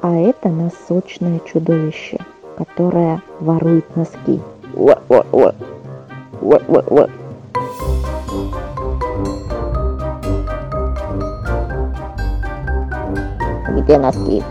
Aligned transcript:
А 0.00 0.14
это 0.14 0.48
носочное 0.48 1.40
чудовище, 1.40 2.18
которое 2.56 3.20
ворует 3.40 3.96
носки. 3.96 4.40
Где 13.76 13.98
носки? 13.98 14.44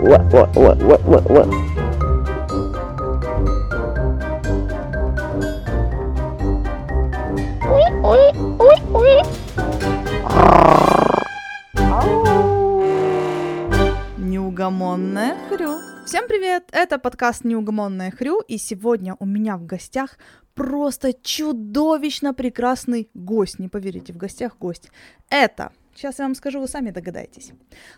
Ва-ва-ва-ва-ва-ва. 0.00 1.46
Неугомонная 1.46 1.67
Это 16.88 16.98
подкаст 16.98 17.44
Неугомонная 17.44 18.10
Хрю, 18.10 18.40
и 18.40 18.56
сегодня 18.56 19.14
у 19.18 19.26
меня 19.26 19.58
в 19.58 19.66
гостях 19.66 20.16
просто 20.54 21.12
чудовищно 21.12 22.32
прекрасный 22.32 23.10
гость. 23.12 23.58
Не 23.58 23.68
поверите, 23.68 24.14
в 24.14 24.16
гостях 24.16 24.56
гость. 24.56 24.88
Это 25.28 25.72
Сейчас 25.94 26.18
я 26.18 26.24
вам 26.24 26.34
скажу, 26.34 26.60
вы 26.60 26.66
сами 26.66 26.90
догадаетесь. 26.90 27.52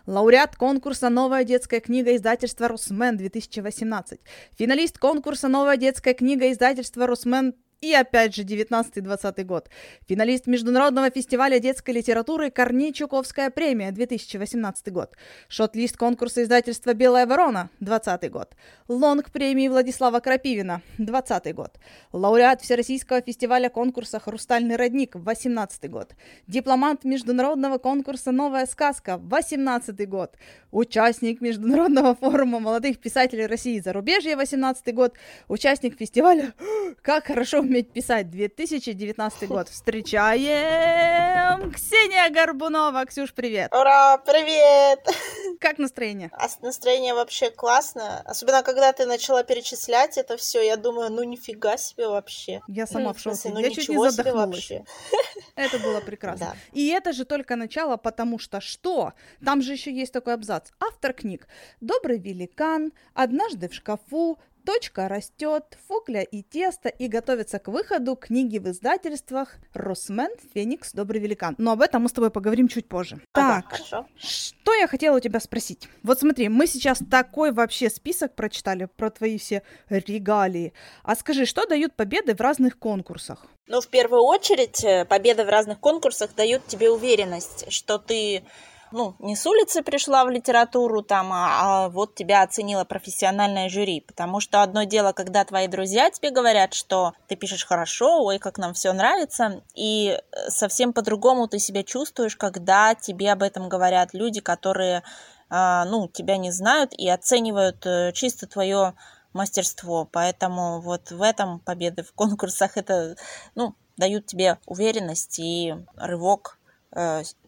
Лауреат 0.07 0.57
конкурса 0.57 1.07
«Новая 1.07 1.45
детская 1.45 1.79
книга» 1.79 2.13
издательства 2.17 2.67
«Росмен» 2.67 3.15
2018. 3.15 4.19
Финалист 4.57 4.97
конкурса 4.97 5.47
«Новая 5.47 5.77
детская 5.77 6.13
книга» 6.13 6.51
издательства 6.51 7.07
«Росмен» 7.07 7.53
И 7.81 7.95
опять 7.95 8.35
же 8.35 8.43
19-20 8.43 9.43
год. 9.43 9.71
Финалист 10.07 10.45
Международного 10.45 11.09
фестиваля 11.09 11.57
детской 11.57 11.89
литературы 11.95 12.51
Корней 12.51 12.93
Чуковская 12.93 13.49
премия 13.49 13.91
2018 13.91 14.93
год. 14.93 15.15
Шот-лист 15.47 15.97
конкурса 15.97 16.43
издательства 16.43 16.93
«Белая 16.93 17.25
ворона» 17.25 17.71
20 17.79 18.29
год. 18.29 18.55
Лонг 18.87 19.31
премии 19.31 19.67
Владислава 19.67 20.19
Крапивина 20.19 20.83
20 20.99 21.55
год. 21.55 21.79
Лауреат 22.13 22.61
Всероссийского 22.61 23.19
фестиваля 23.19 23.69
конкурса 23.69 24.19
«Хрустальный 24.19 24.75
родник» 24.75 25.15
18 25.15 25.89
год. 25.89 26.13
Дипломант 26.45 27.03
Международного 27.03 27.79
конкурса 27.79 28.31
«Новая 28.31 28.67
сказка» 28.67 29.17
18 29.17 30.07
год. 30.07 30.35
Участник 30.69 31.41
Международного 31.41 32.13
форума 32.13 32.59
молодых 32.59 32.99
писателей 32.99 33.47
России 33.47 33.77
и 33.77 33.81
зарубежья 33.81 34.37
18 34.37 34.93
год. 34.93 35.15
Участник 35.47 35.97
фестиваля 35.97 36.53
«Как 37.01 37.25
хорошо 37.25 37.63
уметь 37.71 37.91
писать» 37.93 38.29
2019 38.29 39.47
год. 39.47 39.69
Встречаем 39.69 41.71
Ксения 41.71 42.29
Горбунова. 42.29 43.05
Ксюш, 43.05 43.33
привет. 43.33 43.71
Ура, 43.73 44.17
привет! 44.17 44.99
Как 45.61 45.77
настроение? 45.77 46.29
А 46.33 46.47
настроение 46.61 47.13
вообще 47.13 47.49
классно. 47.49 48.19
Особенно, 48.25 48.61
когда 48.63 48.91
ты 48.91 49.05
начала 49.05 49.43
перечислять 49.43 50.17
это 50.17 50.35
все, 50.35 50.61
я 50.61 50.75
думаю, 50.75 51.09
ну 51.11 51.23
нифига 51.23 51.77
себе 51.77 52.09
вообще. 52.09 52.59
Я 52.67 52.85
сама 52.87 53.05
Ну, 53.05 53.13
в 53.13 53.19
шоке. 53.19 53.49
ну 53.53 53.59
я 53.59 53.69
чуть 53.69 53.87
не 53.87 54.09
задохнулась. 54.11 54.69
вообще. 54.69 54.83
Это 55.55 55.79
было 55.79 56.01
прекрасно. 56.01 56.47
Да. 56.47 56.55
И 56.73 56.87
это 56.89 57.13
же 57.13 57.23
только 57.23 57.55
начало, 57.55 57.95
потому 57.97 58.37
что 58.39 58.59
что? 58.59 59.13
Там 59.45 59.61
же 59.61 59.71
еще 59.73 59.93
есть 59.93 60.11
такой 60.11 60.33
абзац. 60.33 60.71
Автор 60.79 61.13
книг. 61.13 61.47
Добрый 61.79 62.17
великан, 62.19 62.91
однажды 63.13 63.69
в 63.69 63.73
шкафу, 63.73 64.37
Точка 64.65 65.07
растет, 65.07 65.77
фукля 65.87 66.21
и 66.21 66.43
тесто, 66.43 66.89
и 66.89 67.07
готовится 67.07 67.57
к 67.59 67.67
выходу 67.67 68.15
книги 68.15 68.59
в 68.59 68.67
издательствах 68.69 69.55
Росмен, 69.73 70.29
Феникс, 70.53 70.91
Добрый 70.93 71.19
великан. 71.19 71.55
Но 71.57 71.71
об 71.71 71.81
этом 71.81 72.03
мы 72.03 72.09
с 72.09 72.11
тобой 72.11 72.29
поговорим 72.29 72.67
чуть 72.67 72.87
позже. 72.87 73.21
Ага, 73.33 73.61
Так, 73.61 73.71
хорошо. 73.71 74.07
что 74.17 74.73
я 74.75 74.87
хотела 74.87 75.17
у 75.17 75.19
тебя 75.19 75.39
спросить? 75.39 75.89
Вот 76.03 76.19
смотри, 76.19 76.47
мы 76.49 76.67
сейчас 76.67 76.99
такой 77.09 77.51
вообще 77.51 77.89
список 77.89 78.35
прочитали 78.35 78.85
про 78.85 79.09
твои 79.09 79.37
все 79.37 79.63
регалии. 79.89 80.73
А 81.03 81.15
скажи, 81.15 81.45
что 81.45 81.65
дают 81.65 81.95
победы 81.95 82.35
в 82.35 82.41
разных 82.41 82.77
конкурсах? 82.77 83.45
Ну, 83.67 83.81
в 83.81 83.87
первую 83.87 84.23
очередь, 84.23 84.83
э, 84.83 85.05
победы 85.05 85.45
в 85.45 85.49
разных 85.49 85.79
конкурсах 85.79 86.35
дают 86.35 86.65
тебе 86.67 86.89
уверенность, 86.91 87.71
что 87.71 87.97
ты 87.97 88.43
ну, 88.91 89.15
не 89.19 89.35
с 89.35 89.45
улицы 89.45 89.83
пришла 89.83 90.25
в 90.25 90.29
литературу 90.29 91.01
там, 91.01 91.31
а, 91.31 91.85
а 91.85 91.89
вот 91.89 92.15
тебя 92.15 92.43
оценило 92.43 92.83
профессиональное 92.83 93.69
жюри. 93.69 94.01
Потому 94.01 94.39
что 94.39 94.61
одно 94.61 94.83
дело, 94.83 95.13
когда 95.13 95.45
твои 95.45 95.67
друзья 95.67 96.09
тебе 96.11 96.31
говорят, 96.31 96.73
что 96.73 97.13
ты 97.27 97.35
пишешь 97.35 97.65
хорошо, 97.65 98.23
ой, 98.23 98.39
как 98.39 98.57
нам 98.57 98.73
все 98.73 98.91
нравится, 98.93 99.63
и 99.75 100.09
э, 100.09 100.49
совсем 100.49 100.93
по-другому 100.93 101.47
ты 101.47 101.59
себя 101.59 101.83
чувствуешь, 101.83 102.35
когда 102.35 102.95
тебе 102.95 103.31
об 103.31 103.43
этом 103.43 103.69
говорят 103.69 104.13
люди, 104.13 104.41
которые, 104.41 105.03
а, 105.49 105.85
ну, 105.85 106.07
тебя 106.07 106.37
не 106.37 106.51
знают 106.51 106.93
и 106.93 107.09
оценивают 107.09 107.85
э, 107.85 108.11
чисто 108.13 108.47
твое 108.47 108.93
мастерство. 109.33 110.07
Поэтому 110.11 110.81
вот 110.81 111.11
в 111.11 111.21
этом 111.21 111.59
победы 111.59 112.03
в 112.03 112.13
конкурсах 112.13 112.75
это, 112.75 113.15
ну, 113.55 113.75
дают 113.97 114.25
тебе 114.25 114.57
уверенность 114.65 115.39
и 115.39 115.75
рывок 115.95 116.57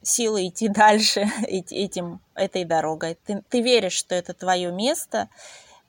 силы 0.02 0.48
идти 0.48 0.68
дальше 0.70 1.30
этим, 1.48 2.22
этой 2.36 2.66
дорогой. 2.66 3.18
Ты, 3.26 3.44
ты 3.50 3.62
веришь, 3.62 3.94
что 3.94 4.16
это 4.16 4.34
твое 4.34 4.72
место, 4.72 5.30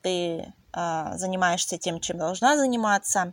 ты 0.02 0.52
э, 0.72 1.12
занимаешься 1.16 1.78
тем, 1.78 2.00
чем 2.00 2.18
должна 2.18 2.56
заниматься, 2.56 3.32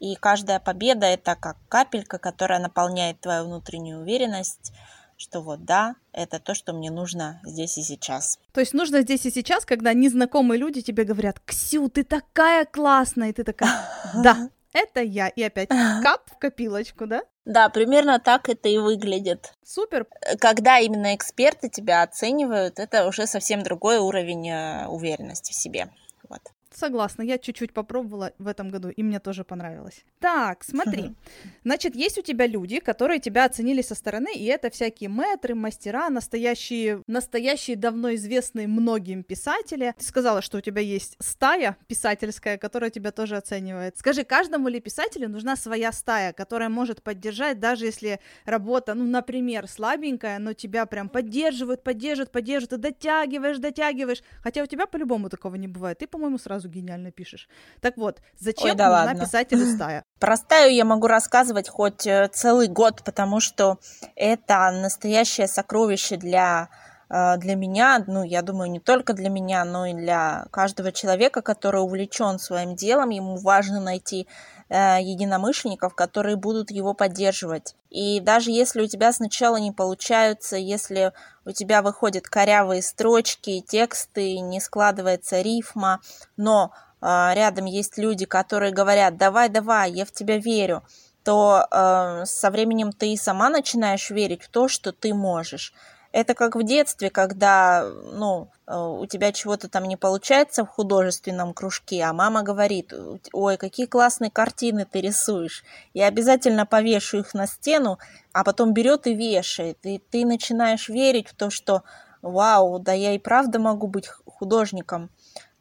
и 0.00 0.16
каждая 0.16 0.60
победа 0.60 1.06
это 1.06 1.36
как 1.36 1.58
капелька, 1.68 2.18
которая 2.18 2.58
наполняет 2.58 3.20
твою 3.20 3.44
внутреннюю 3.44 4.00
уверенность, 4.00 4.72
что 5.18 5.42
вот 5.42 5.66
да, 5.66 5.96
это 6.12 6.40
то, 6.40 6.54
что 6.54 6.72
мне 6.72 6.90
нужно 6.90 7.38
здесь 7.44 7.76
и 7.76 7.82
сейчас. 7.82 8.38
То 8.52 8.60
есть 8.60 8.72
нужно 8.72 9.02
здесь 9.02 9.26
и 9.26 9.30
сейчас, 9.30 9.66
когда 9.66 9.92
незнакомые 9.92 10.58
люди 10.58 10.80
тебе 10.80 11.04
говорят, 11.04 11.38
Ксю, 11.40 11.90
ты 11.90 12.02
такая 12.02 12.64
классная, 12.64 13.28
и 13.28 13.32
ты 13.34 13.44
такая, 13.44 13.86
да, 14.14 14.48
это 14.72 15.02
я. 15.02 15.28
И 15.28 15.42
опять 15.42 15.68
кап 16.02 16.22
в 16.30 16.38
копилочку, 16.38 17.06
да? 17.06 17.22
Да, 17.44 17.68
примерно 17.68 18.20
так 18.20 18.48
это 18.48 18.68
и 18.68 18.78
выглядит. 18.78 19.54
Супер. 19.64 20.06
Когда 20.38 20.78
именно 20.78 21.14
эксперты 21.14 21.68
тебя 21.68 22.02
оценивают, 22.02 22.78
это 22.78 23.06
уже 23.06 23.26
совсем 23.26 23.62
другой 23.62 23.98
уровень 23.98 24.48
э, 24.48 24.86
уверенности 24.86 25.52
в 25.52 25.54
себе. 25.54 25.90
Вот. 26.28 26.42
Согласна, 26.80 27.20
я 27.20 27.36
чуть-чуть 27.36 27.74
попробовала 27.74 28.32
в 28.38 28.46
этом 28.46 28.70
году, 28.70 28.88
и 28.88 29.02
мне 29.02 29.20
тоже 29.20 29.44
понравилось. 29.44 30.02
Так, 30.18 30.64
смотри. 30.64 31.12
Значит, 31.64 31.94
есть 31.94 32.16
у 32.16 32.22
тебя 32.22 32.46
люди, 32.46 32.80
которые 32.80 33.20
тебя 33.20 33.44
оценили 33.44 33.82
со 33.82 33.94
стороны, 33.94 34.32
и 34.34 34.46
это 34.46 34.70
всякие 34.70 35.10
мэтры, 35.10 35.54
мастера, 35.54 36.08
настоящие, 36.08 37.02
настоящие 37.06 37.76
давно 37.76 38.14
известные 38.14 38.66
многим 38.66 39.24
писатели. 39.24 39.94
Ты 39.98 40.04
сказала, 40.04 40.40
что 40.40 40.56
у 40.56 40.60
тебя 40.62 40.80
есть 40.80 41.16
стая 41.18 41.76
писательская, 41.86 42.56
которая 42.56 42.88
тебя 42.88 43.12
тоже 43.12 43.36
оценивает. 43.36 43.98
Скажи, 43.98 44.24
каждому 44.24 44.68
ли 44.68 44.80
писателю 44.80 45.28
нужна 45.28 45.56
своя 45.56 45.92
стая, 45.92 46.32
которая 46.32 46.70
может 46.70 47.02
поддержать, 47.02 47.60
даже 47.60 47.84
если 47.84 48.20
работа, 48.46 48.94
ну, 48.94 49.04
например, 49.04 49.68
слабенькая, 49.68 50.38
но 50.38 50.54
тебя 50.54 50.86
прям 50.86 51.10
поддерживают, 51.10 51.82
поддерживают, 51.82 52.32
поддерживают, 52.32 52.70
ты 52.70 52.76
дотягиваешь, 52.78 53.58
дотягиваешь. 53.58 54.22
Хотя 54.42 54.62
у 54.62 54.66
тебя 54.66 54.86
по-любому 54.86 55.28
такого 55.28 55.56
не 55.56 55.68
бывает. 55.68 55.98
Ты, 55.98 56.06
по-моему, 56.06 56.38
сразу 56.38 56.69
гениально 56.70 57.10
пишешь. 57.10 57.48
Так 57.80 57.96
вот, 57.96 58.20
зачем 58.38 58.70
Ой, 58.70 58.76
да 58.76 58.86
нужна 58.88 59.04
ладно. 59.04 59.24
писателю 59.24 59.66
стая? 59.66 60.04
Про 60.18 60.36
стаю 60.36 60.72
я 60.72 60.84
могу 60.84 61.06
рассказывать 61.06 61.68
хоть 61.68 62.06
э, 62.06 62.28
целый 62.32 62.68
год, 62.68 63.02
потому 63.04 63.40
что 63.40 63.78
это 64.16 64.70
настоящее 64.70 65.48
сокровище 65.48 66.16
для, 66.16 66.68
э, 67.08 67.36
для 67.38 67.56
меня, 67.56 68.02
ну, 68.06 68.22
я 68.22 68.42
думаю, 68.42 68.70
не 68.70 68.80
только 68.80 69.12
для 69.12 69.28
меня, 69.28 69.64
но 69.64 69.86
и 69.86 69.94
для 69.94 70.46
каждого 70.50 70.92
человека, 70.92 71.42
который 71.42 71.82
увлечен 71.82 72.38
своим 72.38 72.76
делом, 72.76 73.10
ему 73.10 73.36
важно 73.36 73.80
найти 73.80 74.26
единомышленников, 74.70 75.94
которые 75.94 76.36
будут 76.36 76.70
его 76.70 76.94
поддерживать. 76.94 77.74
И 77.90 78.20
даже 78.20 78.50
если 78.50 78.82
у 78.82 78.86
тебя 78.86 79.12
сначала 79.12 79.56
не 79.56 79.72
получаются, 79.72 80.56
если 80.56 81.12
у 81.44 81.50
тебя 81.50 81.82
выходят 81.82 82.28
корявые 82.28 82.82
строчки, 82.82 83.64
тексты, 83.66 84.38
не 84.38 84.60
складывается 84.60 85.40
рифма, 85.40 86.00
но 86.36 86.72
а, 87.00 87.32
рядом 87.34 87.64
есть 87.64 87.98
люди, 87.98 88.26
которые 88.26 88.72
говорят, 88.72 89.16
давай, 89.16 89.48
давай, 89.48 89.90
я 89.90 90.04
в 90.04 90.12
тебя 90.12 90.38
верю, 90.38 90.84
то 91.24 91.66
э, 91.70 92.24
со 92.24 92.50
временем 92.50 92.92
ты 92.92 93.14
сама 93.16 93.50
начинаешь 93.50 94.08
верить 94.10 94.42
в 94.42 94.48
то, 94.48 94.68
что 94.68 94.92
ты 94.92 95.12
можешь. 95.12 95.74
Это 96.12 96.34
как 96.34 96.56
в 96.56 96.64
детстве, 96.64 97.08
когда, 97.08 97.88
ну, 98.12 98.48
э, 98.66 98.76
у 98.76 99.06
тебя 99.06 99.30
чего-то 99.30 99.68
там 99.68 99.84
не 99.84 99.96
получается 99.96 100.64
в 100.64 100.68
художественном 100.68 101.54
кружке, 101.54 102.02
а 102.02 102.12
мама 102.12 102.42
говорит, 102.42 102.92
ой, 103.32 103.56
какие 103.56 103.86
классные 103.86 104.30
картины 104.30 104.86
ты 104.90 105.00
рисуешь. 105.00 105.62
Я 105.94 106.08
обязательно 106.08 106.66
повешу 106.66 107.18
их 107.18 107.32
на 107.32 107.46
стену, 107.46 107.98
а 108.32 108.42
потом 108.42 108.74
берет 108.74 109.06
и 109.06 109.14
вешает. 109.14 109.78
И 109.84 109.98
ты 110.10 110.26
начинаешь 110.26 110.88
верить 110.88 111.28
в 111.28 111.34
то, 111.34 111.48
что, 111.48 111.84
вау, 112.22 112.80
да 112.80 112.92
я 112.92 113.14
и 113.14 113.18
правда 113.18 113.60
могу 113.60 113.86
быть 113.86 114.08
художником. 114.08 115.10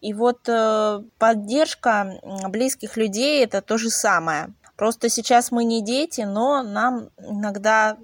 И 0.02 0.14
вот 0.14 0.48
э, 0.48 1.04
поддержка 1.20 2.20
близких 2.48 2.98
людей 2.98 3.44
это 3.44 3.62
то 3.62 3.78
же 3.78 3.90
самое. 3.90 4.54
Просто 4.78 5.10
сейчас 5.10 5.52
мы 5.52 5.66
не 5.66 5.84
дети, 5.84 6.22
но 6.22 6.64
нам 6.64 7.10
иногда 7.18 7.98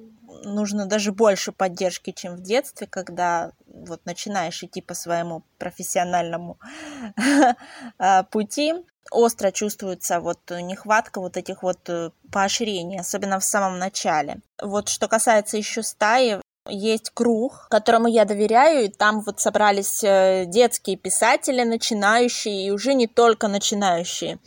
нужно 0.45 0.86
даже 0.86 1.12
больше 1.12 1.51
поддержки, 1.51 2.12
чем 2.12 2.36
в 2.36 2.42
детстве, 2.42 2.88
когда 2.88 3.51
вот 3.68 4.06
начинаешь 4.06 4.63
идти 4.63 4.81
по 4.81 4.94
своему 4.94 5.44
профессиональному 5.57 6.57
а, 7.97 8.24
пути. 8.24 8.74
Остро 9.12 9.51
чувствуется 9.51 10.19
вот 10.19 10.39
нехватка 10.50 11.19
вот 11.19 11.38
этих 11.38 11.62
вот 11.62 11.77
э, 11.89 12.09
поощрений, 12.31 13.00
особенно 13.00 13.39
в 13.39 13.44
самом 13.44 13.77
начале. 13.77 14.39
Вот 14.59 14.89
что 14.89 15.07
касается 15.07 15.57
еще 15.57 15.83
стаи, 15.83 16.42
есть 16.67 17.12
круг, 17.13 17.67
которому 17.69 18.07
я 18.07 18.25
доверяю, 18.25 18.85
и 18.85 18.88
там 18.89 19.21
вот 19.21 19.39
собрались 19.39 20.03
э, 20.03 20.45
детские 20.45 20.97
писатели, 20.97 21.63
начинающие, 21.63 22.67
и 22.67 22.71
уже 22.71 22.94
не 22.94 23.07
только 23.07 23.47
начинающие. 23.47 24.39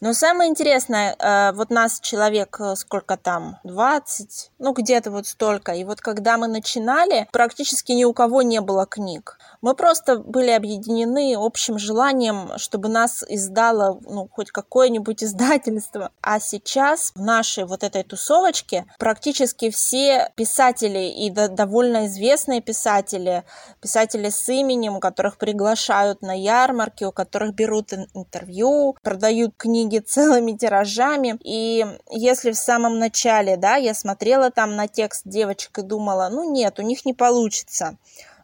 Но 0.00 0.12
самое 0.12 0.50
интересное, 0.50 1.16
э, 1.18 1.52
вот 1.52 1.70
нас 1.70 2.00
человек, 2.00 2.56
э, 2.60 2.76
сколько 2.76 3.16
там, 3.16 3.58
20, 3.64 4.52
ну 4.58 4.72
где-то 4.72 5.10
вот 5.10 5.26
столько, 5.26 5.72
и 5.72 5.84
вот 5.84 6.00
когда 6.00 6.38
мы 6.38 6.48
начинали, 6.48 7.28
практически 7.32 7.92
ни 7.92 8.04
у 8.04 8.12
кого 8.12 8.42
не 8.42 8.60
было 8.60 8.86
книг. 8.86 9.38
Мы 9.60 9.74
просто 9.74 10.18
были 10.18 10.50
объединены 10.50 11.34
общим 11.36 11.78
желанием, 11.78 12.50
чтобы 12.56 12.88
нас 12.88 13.24
издало, 13.28 14.00
ну, 14.04 14.28
хоть 14.30 14.50
какое-нибудь 14.50 15.24
издательство. 15.24 16.12
А 16.20 16.40
сейчас 16.40 17.12
в 17.14 17.20
нашей 17.20 17.64
вот 17.64 17.82
этой 17.82 18.02
тусовочке 18.02 18.86
практически 18.98 19.70
все 19.70 20.30
писатели 20.36 21.10
и 21.10 21.30
до 21.30 21.48
довольно 21.66 22.06
известные 22.06 22.60
писатели, 22.60 23.42
писатели 23.80 24.30
с 24.30 24.48
именем, 24.48 25.00
которых 25.00 25.36
приглашают 25.36 26.22
на 26.22 26.32
ярмарки, 26.32 27.02
у 27.02 27.10
которых 27.10 27.54
берут 27.54 27.92
интервью, 27.92 28.96
продают 29.02 29.54
книги 29.56 29.98
целыми 30.14 30.52
тиражами. 30.52 31.38
И 31.42 31.84
если 32.10 32.52
в 32.52 32.56
самом 32.56 32.98
начале, 32.98 33.56
да, 33.56 33.74
я 33.74 33.94
смотрела 33.94 34.50
там 34.50 34.76
на 34.76 34.86
текст 34.86 35.22
девочек 35.24 35.78
и 35.78 35.82
думала, 35.82 36.28
ну 36.30 36.50
нет, 36.50 36.78
у 36.78 36.82
них 36.82 37.04
не 37.04 37.14
получится 37.14 37.96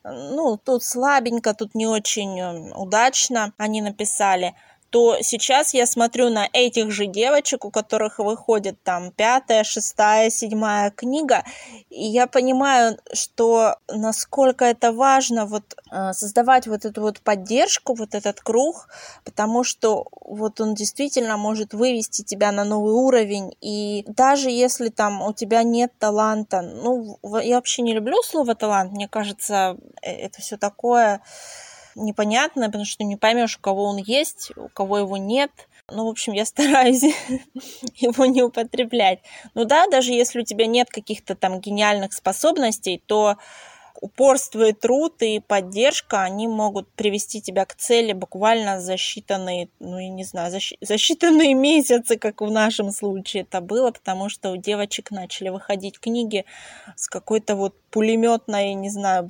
ну, 0.05 0.57
тут 0.57 0.83
слабенько, 0.83 1.55
тут 1.55 1.77
не 1.77 1.87
очень 1.87 2.41
э, 2.41 2.75
удачно 2.75 3.53
они 3.57 3.81
написали 3.81 4.55
то 4.93 5.17
сейчас 5.23 5.73
я 5.73 5.87
смотрю 5.87 6.29
на 6.29 6.47
этих 6.53 6.91
же 6.91 7.07
девочек, 7.07 7.65
у 7.65 7.71
которых 7.71 8.19
выходит 8.19 8.77
там 8.83 9.11
пятая, 9.11 9.65
шестая, 9.65 10.29
седьмая 10.29 10.91
книга, 10.91 11.45
и 11.89 12.05
я 12.05 12.27
понимаю, 12.27 12.99
что 13.15 13.77
насколько 13.89 14.67
это 14.67 14.93
важно 14.93 15.47
вот 15.47 15.75
э, 15.91 16.13
создавать 16.13 16.67
вот 16.67 16.85
эту 16.85 17.01
вот 17.01 17.21
поддержку, 17.21 17.95
вот 17.95 18.15
этот 18.15 18.43
круг, 18.43 18.89
потому 19.25 19.65
что 19.65 20.09
вот 20.21 20.61
он 20.61 20.75
действительно 20.75 21.39
может 21.39 21.73
вывести 21.73 22.23
тебя 22.23 22.53
на 22.53 22.65
новый 22.65 22.93
уровень, 22.93 23.57
и 23.63 24.05
даже 24.07 24.51
если 24.51 24.91
там 24.91 25.23
у 25.23 25.33
тебя 25.33 25.63
нет 25.63 25.91
таланта, 25.99 26.61
ну, 26.61 27.19
я 27.41 27.57
вообще 27.57 27.81
не 27.81 27.95
люблю 27.95 28.23
слово 28.23 28.55
талант, 28.55 28.93
мне 28.93 29.09
кажется, 29.09 29.79
э, 30.03 30.13
это 30.13 30.43
все 30.43 30.59
такое 30.59 31.23
непонятное, 31.95 32.67
потому 32.67 32.85
что 32.85 33.05
не 33.05 33.17
поймешь, 33.17 33.57
у 33.57 33.61
кого 33.61 33.85
он 33.85 33.97
есть, 33.97 34.53
у 34.57 34.69
кого 34.69 34.99
его 34.99 35.17
нет. 35.17 35.51
Ну, 35.91 36.07
в 36.07 36.11
общем, 36.11 36.33
я 36.33 36.45
стараюсь 36.47 37.03
его 37.97 38.27
не 38.27 38.43
употреблять. 38.43 39.21
Ну 39.55 39.65
да, 39.65 39.87
даже 39.89 40.13
если 40.13 40.41
у 40.41 40.45
тебя 40.45 40.67
нет 40.67 40.91
каких-то 40.91 41.35
там 41.35 41.61
гениальных 41.61 42.13
способностей, 42.13 43.03
то 43.07 43.37
упорство 44.03 44.69
и 44.69 44.73
труд 44.73 45.23
и 45.23 45.39
поддержка, 45.39 46.23
они 46.23 46.49
могут 46.49 46.89
привести 46.93 47.41
тебя 47.41 47.65
к 47.65 47.77
цели 47.77 48.13
буквально 48.13 48.81
за 48.81 48.95
считанные, 48.95 49.69
ну, 49.79 49.99
я 49.99 50.09
не 50.09 50.25
знаю, 50.25 50.51
за, 50.51 50.59
за 50.81 50.95
считанные 50.95 51.55
месяцы, 51.55 52.19
как 52.19 52.41
в 52.41 52.51
нашем 52.51 52.91
случае 52.91 53.45
это 53.45 53.61
было, 53.61 53.93
потому 53.93 54.29
что 54.29 54.51
у 54.51 54.57
девочек 54.57 55.13
начали 55.13 55.51
выходить 55.51 56.01
книги 56.01 56.45
с 56.97 57.09
какой-то 57.09 57.55
вот 57.55 57.81
пулеметной, 57.91 58.75
не 58.75 58.91
знаю, 58.91 59.29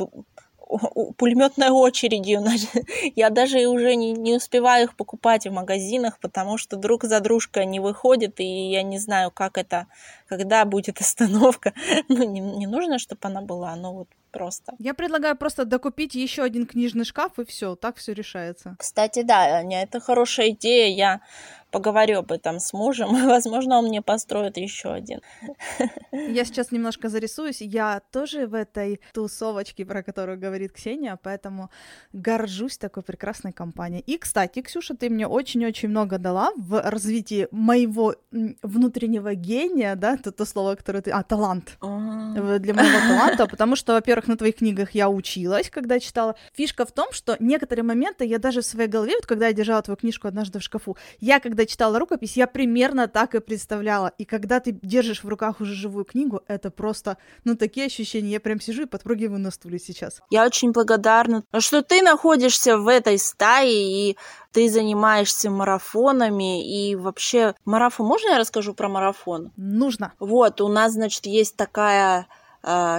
пулеметной 1.17 1.71
очередью. 1.71 2.45
Я 3.17 3.31
даже 3.31 3.67
уже 3.67 3.95
не, 3.95 4.13
не 4.13 4.37
успеваю 4.37 4.85
их 4.85 4.97
покупать 4.97 5.47
в 5.47 5.53
магазинах, 5.53 6.19
потому 6.21 6.59
что 6.59 6.77
друг 6.77 7.05
за 7.05 7.21
дружкой 7.21 7.65
они 7.65 7.81
выходят, 7.81 8.41
и 8.41 8.71
я 8.71 8.83
не 8.83 8.99
знаю, 8.99 9.31
как 9.31 9.59
это, 9.59 9.87
когда 10.29 10.65
будет 10.65 11.01
остановка. 11.01 11.73
Ну, 12.09 12.25
не, 12.25 12.41
не 12.41 12.67
нужно, 12.67 12.99
чтобы 12.99 13.21
она 13.23 13.43
была, 13.43 13.75
но 13.77 13.93
вот 13.95 14.09
просто. 14.33 14.75
Я 14.79 14.95
предлагаю 14.95 15.37
просто 15.37 15.65
докупить 15.65 16.15
еще 16.15 16.43
один 16.43 16.67
книжный 16.67 17.05
шкаф, 17.05 17.39
и 17.39 17.45
все, 17.45 17.77
так 17.77 17.97
все 17.97 18.13
решается. 18.13 18.77
Кстати, 18.79 19.23
да, 19.23 19.59
Аня, 19.59 19.83
это 19.83 20.01
хорошая 20.01 20.51
идея. 20.51 20.95
Я 20.95 21.21
поговорю 21.73 22.19
об 22.19 22.31
этом 22.31 22.61
с 22.61 22.73
мужем. 22.73 23.09
Возможно, 23.27 23.79
он 23.79 23.87
мне 23.87 24.03
построит 24.03 24.59
еще 24.59 24.93
один. 24.93 25.21
Я 26.13 26.45
сейчас 26.45 26.71
немножко 26.71 27.09
зарисуюсь. 27.09 27.63
Я 27.63 28.01
тоже 28.13 28.47
в 28.47 28.55
этой 28.55 29.01
тусовочке, 29.13 29.85
про 29.85 30.03
которую 30.03 30.39
говорит 30.39 30.73
Ксения, 30.73 31.19
поэтому 31.21 31.71
горжусь 32.13 32.79
такой 32.79 33.03
прекрасной 33.03 33.53
компанией. 33.53 34.05
И, 34.07 34.19
кстати, 34.19 34.61
Ксюша, 34.61 34.95
ты 34.95 35.09
мне 35.09 35.27
очень-очень 35.27 35.89
много 35.89 36.19
дала 36.19 36.53
в 36.57 36.81
развитии 36.81 37.49
моего 37.51 38.15
внутреннего 38.63 39.35
гения, 39.35 39.97
да, 39.97 40.17
то, 40.17 40.31
то 40.31 40.45
слово, 40.45 40.75
которое 40.75 41.01
ты... 41.01 41.11
А, 41.11 41.23
талант. 41.23 41.79
А. 41.81 42.59
Для 42.59 42.75
моего 42.75 42.99
таланта, 42.99 43.47
потому 43.51 43.77
что, 43.77 43.95
во-первых, 43.95 44.22
на 44.29 44.37
твоих 44.37 44.57
книгах 44.57 44.93
я 44.93 45.09
училась, 45.09 45.71
когда 45.71 46.01
читала. 46.01 46.37
Фишка 46.55 46.85
в 46.85 46.93
том, 46.93 47.13
что 47.13 47.37
некоторые 47.41 47.85
моменты 47.85 48.25
я 48.25 48.39
даже 48.39 48.61
в 48.61 48.67
своей 48.67 48.89
голове, 48.89 49.15
вот 49.17 49.27
когда 49.27 49.47
я 49.47 49.53
держала 49.53 49.83
твою 49.83 49.97
книжку 49.97 50.29
однажды 50.29 50.59
в 50.59 50.63
шкафу, 50.63 50.97
я 51.21 51.41
когда 51.41 51.67
читала 51.67 51.99
рукопись, 51.99 52.37
я 52.37 52.47
примерно 52.47 53.09
так 53.09 53.35
и 53.35 53.41
представляла. 53.41 54.13
И 54.19 54.25
когда 54.25 54.61
ты 54.61 54.73
держишь 54.83 55.25
в 55.25 55.29
руках 55.29 55.61
уже 55.61 55.75
живую 55.75 56.05
книгу, 56.05 56.43
это 56.49 56.71
просто, 56.71 57.19
ну, 57.45 57.57
такие 57.57 57.87
ощущения. 57.87 58.31
Я 58.31 58.41
прям 58.41 58.61
сижу 58.61 58.83
и 58.83 58.87
подпрыгиваю 58.87 59.41
на 59.41 59.51
стуле 59.51 59.79
сейчас. 59.79 60.21
Я 60.31 60.45
очень 60.45 60.73
благодарна, 60.73 61.45
что 61.59 61.83
ты 61.83 62.03
находишься 62.03 62.79
в 62.79 62.89
этой 62.89 63.19
стае, 63.19 64.11
и 64.11 64.17
ты 64.53 64.69
занимаешься 64.69 65.51
марафонами, 65.51 66.65
и 66.65 66.95
вообще 66.95 67.55
марафон... 67.65 68.07
Можно 68.07 68.31
я 68.31 68.39
расскажу 68.39 68.75
про 68.75 68.89
марафон? 68.89 69.51
Нужно. 69.57 70.13
Вот, 70.19 70.61
у 70.61 70.69
нас, 70.69 70.93
значит, 70.93 71.27
есть 71.27 71.57
такая 71.57 72.27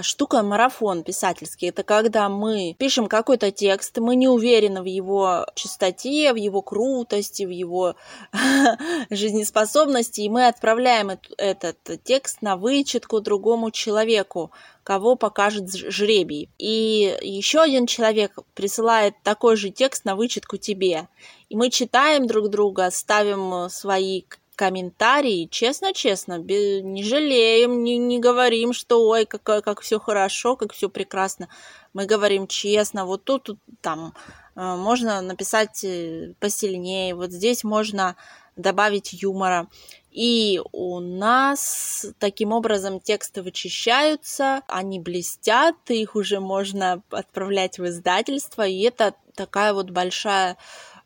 штука 0.01 0.43
марафон 0.43 1.03
писательский. 1.03 1.69
Это 1.69 1.83
когда 1.83 2.27
мы 2.29 2.75
пишем 2.77 3.07
какой-то 3.07 3.51
текст, 3.51 3.97
мы 3.97 4.15
не 4.15 4.27
уверены 4.27 4.81
в 4.81 4.85
его 4.85 5.45
чистоте, 5.55 6.33
в 6.33 6.35
его 6.35 6.61
крутости, 6.61 7.43
в 7.43 7.49
его 7.49 7.95
жизнеспособности, 9.09 10.21
и 10.21 10.29
мы 10.29 10.47
отправляем 10.47 11.11
этот 11.37 11.77
текст 12.03 12.41
на 12.41 12.57
вычетку 12.57 13.21
другому 13.21 13.71
человеку, 13.71 14.51
кого 14.83 15.15
покажет 15.15 15.73
жребий. 15.73 16.49
И 16.57 17.17
еще 17.21 17.61
один 17.61 17.87
человек 17.87 18.37
присылает 18.53 19.15
такой 19.23 19.55
же 19.55 19.69
текст 19.69 20.03
на 20.03 20.15
вычетку 20.15 20.57
тебе. 20.57 21.07
И 21.49 21.55
мы 21.55 21.69
читаем 21.69 22.27
друг 22.27 22.49
друга, 22.49 22.89
ставим 22.91 23.69
свои 23.69 24.23
комментарии, 24.55 25.47
честно-честно, 25.49 26.37
не 26.37 27.03
жалеем, 27.03 27.83
не, 27.83 27.97
не 27.97 28.19
говорим, 28.19 28.73
что 28.73 29.07
ой, 29.07 29.25
как, 29.25 29.43
как 29.43 29.81
все 29.81 29.99
хорошо, 29.99 30.55
как 30.55 30.73
все 30.73 30.89
прекрасно. 30.89 31.49
Мы 31.93 32.05
говорим 32.05 32.47
честно, 32.47 33.05
вот 33.05 33.23
тут, 33.23 33.43
тут 33.43 33.59
там 33.81 34.13
э, 34.55 34.75
можно 34.75 35.21
написать 35.21 35.83
э, 35.83 36.33
посильнее, 36.39 37.15
вот 37.15 37.31
здесь 37.31 37.63
можно 37.63 38.15
добавить 38.55 39.13
юмора. 39.13 39.67
И 40.11 40.61
у 40.71 40.99
нас 40.99 42.05
таким 42.19 42.51
образом 42.51 42.99
тексты 42.99 43.41
вычищаются, 43.41 44.61
они 44.67 44.99
блестят, 44.99 45.75
их 45.89 46.15
уже 46.15 46.39
можно 46.39 47.01
отправлять 47.09 47.79
в 47.79 47.87
издательство, 47.87 48.67
и 48.67 48.81
это 48.81 49.15
такая 49.35 49.73
вот 49.73 49.89
большая 49.89 50.57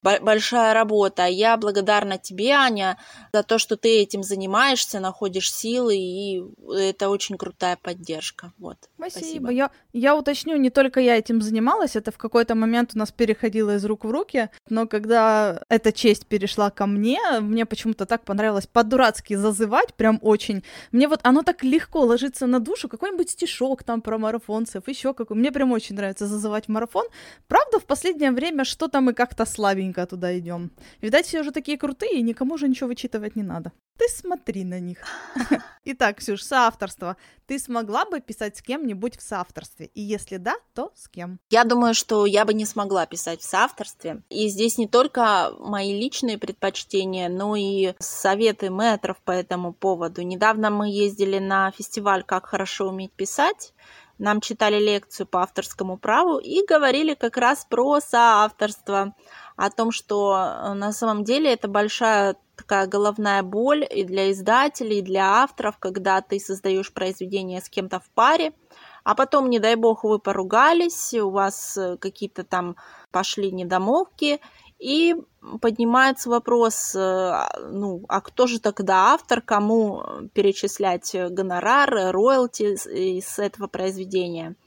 большая 0.01 0.74
работа. 0.74 1.25
Я 1.25 1.58
благодарна 1.58 2.18
тебе, 2.18 2.51
Аня, 2.51 2.98
за 3.34 3.44
то, 3.44 3.58
что 3.58 3.77
ты 3.77 4.01
этим 4.01 4.24
занимаешься, 4.24 5.00
находишь 5.00 5.51
силы, 5.51 5.96
и 5.96 6.44
это 6.74 7.10
очень 7.10 7.38
крутая 7.38 7.77
поддержка. 7.77 8.54
Вот. 8.58 8.77
Спасибо. 8.98 9.20
Спасибо. 9.20 9.50
Я, 9.51 9.72
я 9.94 10.16
уточню, 10.16 10.58
не 10.58 10.70
только 10.70 11.00
я 11.00 11.18
этим 11.18 11.42
занималась, 11.42 11.96
это 11.96 12.12
в 12.12 12.18
какой-то 12.18 12.56
момент 12.56 12.92
у 12.96 12.98
нас 12.98 13.12
переходило 13.12 13.75
из 13.75 13.86
рук 13.86 14.06
в 14.06 14.12
руки, 14.12 14.50
но 14.70 14.88
когда 14.88 15.62
эта 15.70 15.92
честь 15.92 16.25
перешла 16.25 16.72
ко 16.72 16.88
мне, 16.88 17.20
мне 17.42 17.66
почему-то 17.66 18.06
так 18.06 18.24
понравилось 18.24 18.66
по-дурацки 18.66 19.36
зазывать, 19.36 19.94
прям 19.94 20.20
очень. 20.22 20.63
Мне 20.92 21.08
вот 21.08 21.20
оно 21.24 21.44
так 21.44 21.63
легко 21.63 22.01
ложится 22.01 22.48
на 22.48 22.60
душу, 22.60 22.89
какой-нибудь 22.89 23.30
стишок 23.30 23.84
там 23.84 24.01
про 24.01 24.18
марафонцев, 24.18 24.88
еще 24.88 25.13
какой. 25.13 25.38
Мне 25.38 25.51
прям 25.51 25.72
очень 25.72 25.96
нравится 25.96 26.25
зазывать 26.25 26.68
марафон. 26.68 27.06
Правда, 27.48 27.80
в 27.80 27.86
последнее 27.86 28.32
время 28.32 28.63
что-то 28.63 29.01
мы 29.01 29.13
как-то 29.13 29.46
слабенько 29.46 30.06
туда 30.06 30.38
идем. 30.38 30.72
Видать, 31.01 31.27
все 31.27 31.42
уже 31.42 31.51
такие 31.51 31.77
крутые, 31.77 32.20
и 32.20 32.24
никому 32.24 32.58
же 32.58 32.68
ничего 32.68 32.88
вычитывать 32.88 33.36
не 33.36 33.44
надо. 33.44 33.72
Ты 33.98 34.08
смотри 34.10 34.63
на 34.63 34.80
них. 34.80 35.00
Итак, 35.86 36.18
Ксюш, 36.18 36.44
соавторство. 36.44 37.18
Ты 37.48 37.58
смогла 37.58 38.06
бы 38.06 38.20
писать 38.20 38.58
с 38.58 38.62
кем-нибудь 38.62 39.18
в 39.18 39.22
соавторстве? 39.22 39.88
И 39.96 40.01
если 40.01 40.38
да, 40.38 40.56
то 40.75 40.92
с 40.96 41.08
кем? 41.08 41.39
Я 41.50 41.63
думаю, 41.63 41.96
что 41.96 42.25
я 42.25 42.46
бы 42.46 42.54
не 42.54 42.66
смогла 42.66 43.06
писать 43.08 43.42
в 43.42 43.46
соавторстве. 43.46 44.22
И 44.30 44.50
здесь 44.50 44.77
не 44.77 44.88
только 44.88 45.51
мои 45.60 46.00
личные 46.00 46.38
предпочтения, 46.38 47.27
но 47.27 47.56
и 47.56 47.94
советы 48.00 48.70
мэтров 48.70 49.18
по 49.22 49.32
этому 49.32 49.74
поводу. 49.74 50.22
Недавно 50.22 50.70
мы 50.70 50.89
ездили 50.89 51.39
на 51.39 51.72
фестиваль 51.72 52.24
«Как 52.24 52.46
хорошо 52.46 52.89
уметь 52.89 53.13
писать», 53.13 53.74
нам 54.20 54.42
читали 54.42 54.80
лекцию 54.80 55.27
по 55.27 55.44
авторскому 55.44 55.98
праву 55.98 56.39
и 56.39 56.66
говорили 56.66 57.13
как 57.13 57.38
раз 57.38 57.68
про 57.70 58.00
соавторство, 58.00 59.13
о 59.58 59.72
том, 59.72 59.92
что 59.92 60.36
э, 60.36 60.74
на 60.74 60.92
самом 60.94 61.24
деле 61.24 61.51
это 61.51 61.68
большая 61.68 62.36
такая 62.58 62.88
головная 62.88 63.44
боль 63.44 63.88
и 63.90 64.04
для 64.04 64.32
издателей, 64.32 65.00
и 65.00 65.02
для 65.02 65.44
авторов, 65.44 65.78
когда 65.78 66.22
ты 66.22 66.40
создаешь 66.40 66.92
произведение 66.92 67.62
с 67.62 67.70
кем-то 67.70 68.00
в 68.00 68.10
паре, 68.10 68.52
а 69.04 69.16
потом, 69.16 69.50
не 69.50 69.60
дай 69.60 69.76
бог, 69.76 70.04
вы 70.04 70.20
поругались, 70.20 71.14
у 71.14 71.30
вас 71.30 71.78
э, 71.78 71.98
какие-то 71.98 72.44
там 72.44 72.76
пошли 73.12 73.52
недомолвки, 73.52 74.42
и 74.80 75.16
поднимается 75.62 76.30
вопрос, 76.30 76.94
э, 76.94 77.48
ну, 77.72 78.04
а 78.10 78.20
кто 78.22 78.48
же 78.48 78.60
тогда 78.60 79.14
автор, 79.14 79.42
кому 79.42 80.04
перечислять 80.34 81.16
гонорары, 81.30 82.12
роялти 82.12 82.74
из 82.74 83.40
этого 83.40 83.68
произведения– 83.68 84.56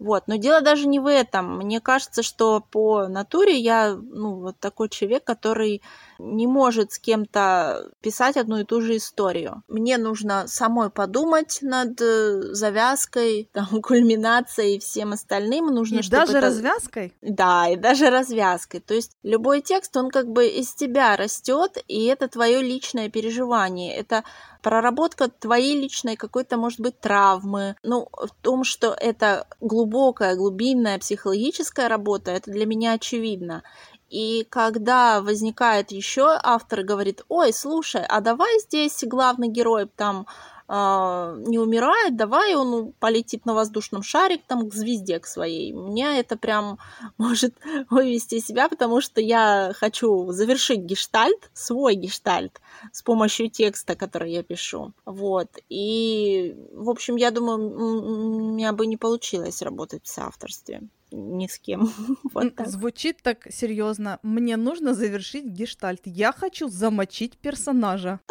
вот, 0.00 0.28
но 0.28 0.36
дело 0.36 0.62
даже 0.62 0.88
не 0.88 0.98
в 0.98 1.06
этом. 1.06 1.58
Мне 1.58 1.78
кажется, 1.78 2.22
что 2.22 2.64
по 2.70 3.06
натуре 3.06 3.58
я, 3.58 3.94
ну, 3.94 4.40
вот 4.40 4.58
такой 4.58 4.88
человек, 4.88 5.24
который 5.24 5.82
не 6.18 6.46
может 6.46 6.92
с 6.92 6.98
кем-то 6.98 7.90
писать 8.00 8.38
одну 8.38 8.60
и 8.60 8.64
ту 8.64 8.80
же 8.80 8.96
историю. 8.96 9.62
Мне 9.68 9.98
нужно 9.98 10.46
самой 10.46 10.88
подумать 10.88 11.58
над 11.60 12.00
э, 12.00 12.54
завязкой, 12.54 13.50
там, 13.52 13.82
кульминацией 13.82 14.76
и 14.76 14.80
всем 14.80 15.12
остальным. 15.12 15.66
Нужно, 15.66 15.98
и 15.98 16.08
даже 16.08 16.38
это... 16.38 16.46
развязкой? 16.46 17.12
Да, 17.20 17.68
и 17.68 17.76
даже 17.76 18.08
развязкой. 18.08 18.80
То 18.80 18.94
есть 18.94 19.18
любой 19.22 19.60
текст, 19.60 19.94
он 19.98 20.08
как 20.08 20.28
бы 20.28 20.46
из 20.46 20.72
тебя 20.72 21.14
растет, 21.14 21.76
и 21.88 22.06
это 22.06 22.26
твое 22.28 22.62
личное 22.62 23.10
переживание. 23.10 23.94
Это 23.94 24.24
проработка 24.60 25.28
твоей 25.28 25.80
личной 25.80 26.16
какой-то, 26.16 26.56
может 26.56 26.80
быть, 26.80 27.00
травмы. 27.00 27.76
Ну, 27.82 28.08
в 28.12 28.30
том, 28.42 28.64
что 28.64 28.94
это 28.98 29.46
глубокая, 29.60 30.36
глубинная 30.36 30.98
психологическая 30.98 31.88
работа, 31.88 32.30
это 32.30 32.50
для 32.50 32.66
меня 32.66 32.92
очевидно. 32.92 33.62
И 34.10 34.44
когда 34.50 35.20
возникает 35.20 35.92
еще 35.92 36.36
автор 36.42 36.82
говорит, 36.82 37.22
ой, 37.28 37.52
слушай, 37.52 38.04
а 38.08 38.20
давай 38.20 38.58
здесь 38.60 39.04
главный 39.04 39.48
герой 39.48 39.86
там 39.86 40.26
не 40.70 41.58
умирает, 41.58 42.16
давай 42.16 42.54
он 42.54 42.92
полетит 43.00 43.44
на 43.44 43.54
воздушном 43.54 44.04
шаре 44.04 44.38
там 44.46 44.68
к 44.68 44.74
звезде 44.74 45.18
к 45.18 45.26
своей. 45.26 45.72
Меня 45.72 46.16
это 46.16 46.36
прям 46.36 46.78
может 47.18 47.54
вывести 47.90 48.38
себя, 48.38 48.68
потому 48.68 49.00
что 49.00 49.20
я 49.20 49.72
хочу 49.74 50.30
завершить 50.30 50.80
гештальт, 50.80 51.50
свой 51.54 51.96
гештальт, 51.96 52.60
с 52.92 53.02
помощью 53.02 53.50
текста, 53.50 53.96
который 53.96 54.32
я 54.32 54.44
пишу. 54.44 54.92
Вот. 55.04 55.48
И, 55.68 56.54
в 56.72 56.88
общем, 56.88 57.16
я 57.16 57.32
думаю, 57.32 57.58
у 57.58 58.52
меня 58.52 58.72
бы 58.72 58.86
не 58.86 58.96
получилось 58.96 59.62
работать 59.62 60.04
в 60.04 60.08
соавторстве 60.08 60.82
ни 61.10 61.46
с 61.46 61.58
кем. 61.58 61.92
вот 62.32 62.54
так. 62.56 62.68
Звучит 62.68 63.22
так 63.22 63.46
серьезно. 63.50 64.18
Мне 64.22 64.56
нужно 64.56 64.94
завершить 64.94 65.46
гештальт. 65.46 66.02
Я 66.04 66.32
хочу 66.32 66.68
замочить 66.68 67.38
персонажа. 67.38 68.20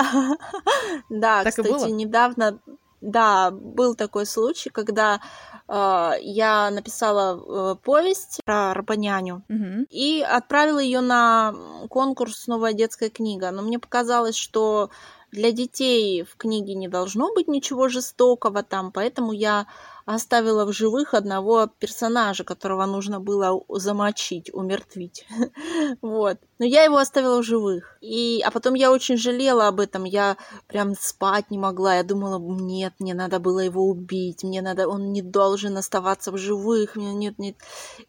Да, 1.09 1.43
кстати, 1.43 1.89
недавно 1.89 2.59
да, 3.01 3.51
был 3.51 3.95
такой 3.95 4.25
случай, 4.25 4.69
когда 4.69 5.21
э, 5.67 6.11
я 6.21 6.69
написала 6.71 7.73
э, 7.73 7.75
повесть 7.81 8.41
про 8.43 8.73
Рабаняню 8.73 9.43
угу. 9.49 9.85
и 9.89 10.21
отправила 10.21 10.79
ее 10.79 11.01
на 11.01 11.53
конкурс 11.89 12.47
«Новая 12.47 12.73
детская 12.73 13.09
книга». 13.09 13.51
Но 13.51 13.61
мне 13.61 13.79
показалось, 13.79 14.35
что 14.35 14.89
для 15.31 15.51
детей 15.51 16.23
в 16.23 16.35
книге 16.37 16.75
не 16.75 16.87
должно 16.87 17.33
быть 17.33 17.47
ничего 17.47 17.87
жестокого 17.89 18.63
там, 18.63 18.91
поэтому 18.91 19.31
я 19.31 19.67
оставила 20.13 20.65
в 20.65 20.73
живых 20.73 21.13
одного 21.13 21.67
персонажа, 21.67 22.43
которого 22.43 22.87
нужно 22.87 23.19
было 23.19 23.61
замочить, 23.69 24.51
умертвить. 24.51 25.27
вот. 26.01 26.39
Но 26.57 26.65
я 26.65 26.83
его 26.83 26.97
оставила 26.97 27.41
в 27.41 27.45
живых. 27.45 27.97
И... 28.01 28.41
А 28.43 28.49
потом 28.49 28.73
я 28.73 28.91
очень 28.91 29.17
жалела 29.17 29.67
об 29.67 29.79
этом. 29.79 30.05
Я 30.05 30.37
прям 30.67 30.95
спать 30.95 31.51
не 31.51 31.59
могла. 31.59 31.97
Я 31.97 32.03
думала, 32.03 32.39
нет, 32.39 32.93
мне 32.97 33.13
надо 33.13 33.39
было 33.39 33.59
его 33.59 33.87
убить. 33.87 34.43
Мне 34.43 34.63
надо... 34.63 34.87
Он 34.87 35.13
не 35.13 35.21
должен 35.21 35.77
оставаться 35.77 36.31
в 36.31 36.37
живых. 36.37 36.95
Нет, 36.95 37.37
нет. 37.37 37.55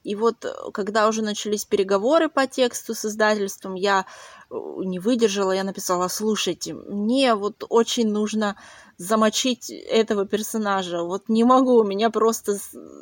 И 0.03 0.15
вот, 0.15 0.47
когда 0.73 1.07
уже 1.07 1.21
начались 1.23 1.67
переговоры 1.67 2.31
по 2.31 2.47
тексту 2.47 2.95
с 2.95 3.05
издательством, 3.05 3.75
я 3.75 4.01
э, 4.01 4.40
не 4.51 4.99
выдержала, 4.99 5.53
я 5.53 5.65
написала, 5.65 6.09
слушайте, 6.09 6.75
мне 6.75 7.35
вот 7.35 7.65
очень 7.69 8.09
нужно 8.09 8.57
замочить 8.99 9.71
этого 9.71 10.27
персонажа. 10.27 11.03
Вот 11.03 11.29
не 11.29 11.45
могу, 11.45 11.83
меня 11.85 12.11
просто 12.11 12.59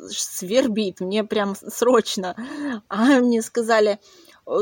свербит, 0.09 1.01
мне 1.01 1.23
прям 1.23 1.55
срочно. 1.55 2.35
А 2.87 3.19
мне 3.19 3.41
сказали, 3.41 3.99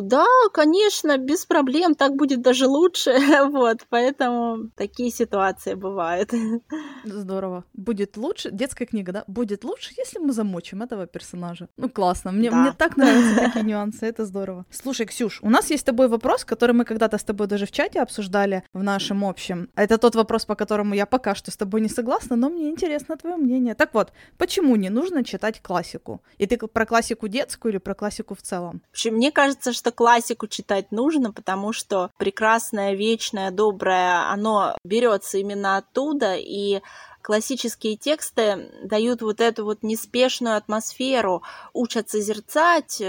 да, 0.01 0.25
конечно, 0.53 1.17
без 1.17 1.45
проблем, 1.45 1.95
так 1.95 2.15
будет 2.15 2.41
даже 2.41 2.67
лучше. 2.67 3.11
вот, 3.51 3.85
поэтому 3.89 4.69
такие 4.75 5.11
ситуации 5.11 5.75
бывают. 5.75 6.31
Здорово. 7.05 7.63
Будет 7.73 8.17
лучше, 8.17 8.51
детская 8.51 8.85
книга, 8.85 9.11
да? 9.11 9.23
Будет 9.27 9.63
лучше, 9.63 9.93
если 9.97 10.19
мы 10.19 10.33
замочим 10.33 10.81
этого 10.81 11.07
персонажа. 11.07 11.69
Ну, 11.77 11.89
классно. 11.89 12.31
Мне, 12.31 12.51
да. 12.51 12.57
мне 12.57 12.71
так 12.73 12.97
нравятся 12.97 13.35
такие 13.45 13.63
нюансы, 13.63 14.05
это 14.05 14.25
здорово. 14.25 14.65
Слушай, 14.69 15.05
Ксюш, 15.05 15.39
у 15.41 15.49
нас 15.49 15.69
есть 15.69 15.81
с 15.81 15.85
тобой 15.85 16.07
вопрос, 16.09 16.43
который 16.43 16.73
мы 16.73 16.83
когда-то 16.83 17.17
с 17.17 17.23
тобой 17.23 17.47
даже 17.47 17.65
в 17.65 17.71
чате 17.71 18.01
обсуждали 18.01 18.63
в 18.73 18.83
нашем 18.83 19.23
общем. 19.23 19.69
Это 19.75 19.97
тот 19.97 20.15
вопрос, 20.15 20.45
по 20.45 20.55
которому 20.55 20.95
я 20.95 21.05
пока 21.05 21.33
что 21.35 21.51
с 21.51 21.57
тобой 21.57 21.81
не 21.81 21.89
согласна, 21.89 22.35
но 22.35 22.49
мне 22.49 22.69
интересно 22.69 23.15
твое 23.15 23.37
мнение. 23.37 23.73
Так 23.75 23.93
вот, 23.93 24.11
почему 24.37 24.75
не 24.75 24.89
нужно 24.89 25.23
читать 25.23 25.61
классику? 25.61 26.21
И 26.37 26.45
ты 26.45 26.57
про 26.57 26.85
классику 26.85 27.27
детскую 27.27 27.71
или 27.71 27.79
про 27.79 27.93
классику 27.93 28.35
в 28.35 28.41
целом? 28.41 28.81
В 28.89 28.93
общем, 28.93 29.15
мне 29.15 29.31
кажется, 29.31 29.71
что 29.77 29.91
классику 29.91 30.47
читать 30.47 30.91
нужно, 30.91 31.31
потому 31.31 31.71
что 31.71 32.11
прекрасное, 32.17 32.93
вечное, 32.93 33.51
доброе, 33.51 34.29
оно 34.29 34.75
берется 34.83 35.37
именно 35.37 35.77
оттуда, 35.77 36.35
и 36.35 36.81
классические 37.21 37.97
тексты 37.97 38.71
дают 38.83 39.21
вот 39.21 39.41
эту 39.41 39.65
вот 39.65 39.83
неспешную 39.83 40.57
атмосферу, 40.57 41.43
учат 41.73 42.09
созерцать, 42.09 43.01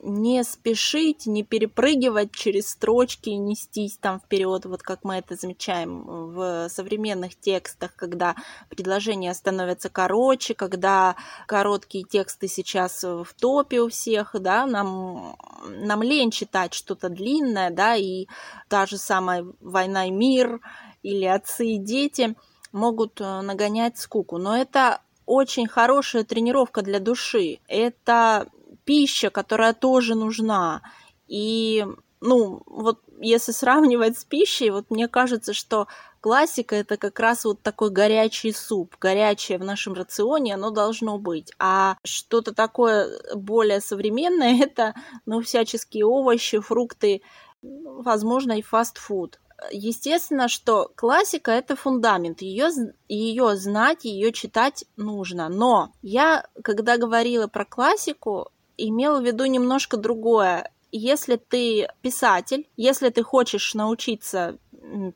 не 0.00 0.44
спешить, 0.44 1.26
не 1.26 1.42
перепрыгивать 1.42 2.32
через 2.32 2.70
строчки 2.70 3.30
нестись 3.30 3.96
там 3.96 4.20
вперед, 4.20 4.64
вот 4.66 4.82
как 4.82 5.04
мы 5.04 5.16
это 5.16 5.34
замечаем 5.34 6.04
в 6.04 6.68
современных 6.68 7.38
текстах, 7.38 7.94
когда 7.96 8.36
предложения 8.68 9.34
становятся 9.34 9.88
короче, 9.88 10.54
когда 10.54 11.16
короткие 11.46 12.04
тексты 12.04 12.48
сейчас 12.48 13.02
в 13.02 13.26
топе 13.38 13.80
у 13.80 13.88
всех, 13.88 14.34
да, 14.40 14.66
нам, 14.66 15.36
нам 15.66 16.02
лень 16.02 16.30
читать 16.30 16.74
что-то 16.74 17.08
длинное, 17.08 17.70
да, 17.70 17.96
и 17.96 18.26
та 18.68 18.86
же 18.86 18.98
самая 18.98 19.46
«Война 19.60 20.06
и 20.06 20.10
мир» 20.10 20.60
или 21.02 21.24
«Отцы 21.24 21.66
и 21.66 21.78
дети» 21.78 22.36
могут 22.72 23.20
э, 23.20 23.40
нагонять 23.40 23.98
скуку, 23.98 24.38
но 24.38 24.56
это 24.56 25.00
очень 25.26 25.66
хорошая 25.66 26.24
тренировка 26.24 26.82
для 26.82 27.00
души. 27.00 27.58
Это 27.68 28.48
пища, 28.88 29.28
которая 29.28 29.74
тоже 29.74 30.14
нужна. 30.14 30.80
И, 31.26 31.84
ну, 32.22 32.62
вот 32.64 33.00
если 33.20 33.52
сравнивать 33.52 34.18
с 34.18 34.24
пищей, 34.24 34.70
вот 34.70 34.90
мне 34.90 35.08
кажется, 35.08 35.52
что 35.52 35.88
классика 36.22 36.74
это 36.74 36.96
как 36.96 37.20
раз 37.20 37.44
вот 37.44 37.60
такой 37.60 37.90
горячий 37.90 38.50
суп. 38.50 38.96
Горячее 38.98 39.58
в 39.58 39.64
нашем 39.64 39.92
рационе 39.92 40.54
оно 40.54 40.70
должно 40.70 41.18
быть. 41.18 41.52
А 41.58 41.98
что-то 42.02 42.54
такое 42.54 43.10
более 43.34 43.82
современное 43.82 44.62
это, 44.62 44.94
ну, 45.26 45.42
всяческие 45.42 46.06
овощи, 46.06 46.58
фрукты, 46.58 47.20
возможно, 47.60 48.52
и 48.52 48.62
фастфуд. 48.62 49.38
Естественно, 49.70 50.48
что 50.48 50.90
классика 50.94 51.50
это 51.50 51.76
фундамент, 51.76 52.40
ее, 52.40 52.70
ее 53.06 53.54
знать, 53.56 54.06
ее 54.06 54.32
читать 54.32 54.86
нужно. 54.96 55.50
Но 55.50 55.92
я, 56.00 56.46
когда 56.64 56.96
говорила 56.96 57.48
про 57.48 57.66
классику, 57.66 58.50
имел 58.78 59.20
в 59.20 59.24
виду 59.24 59.44
немножко 59.44 59.96
другое. 59.96 60.70
Если 60.90 61.36
ты 61.36 61.88
писатель, 62.00 62.66
если 62.76 63.10
ты 63.10 63.22
хочешь 63.22 63.74
научиться 63.74 64.56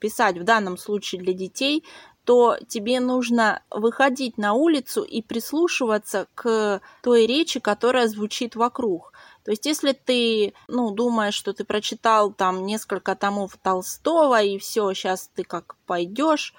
писать 0.00 0.36
в 0.36 0.44
данном 0.44 0.76
случае 0.76 1.22
для 1.22 1.32
детей, 1.32 1.84
то 2.24 2.56
тебе 2.68 3.00
нужно 3.00 3.62
выходить 3.70 4.38
на 4.38 4.52
улицу 4.52 5.02
и 5.02 5.22
прислушиваться 5.22 6.28
к 6.34 6.80
той 7.02 7.26
речи, 7.26 7.58
которая 7.58 8.06
звучит 8.06 8.54
вокруг. 8.54 9.12
То 9.44 9.50
есть, 9.50 9.66
если 9.66 9.92
ты, 9.92 10.54
ну, 10.68 10.92
думаешь, 10.92 11.34
что 11.34 11.52
ты 11.52 11.64
прочитал 11.64 12.32
там 12.32 12.64
несколько 12.64 13.16
томов 13.16 13.56
Толстого, 13.60 14.40
и 14.40 14.58
все, 14.58 14.92
сейчас 14.92 15.30
ты 15.34 15.42
как 15.42 15.76
пойдешь 15.86 16.54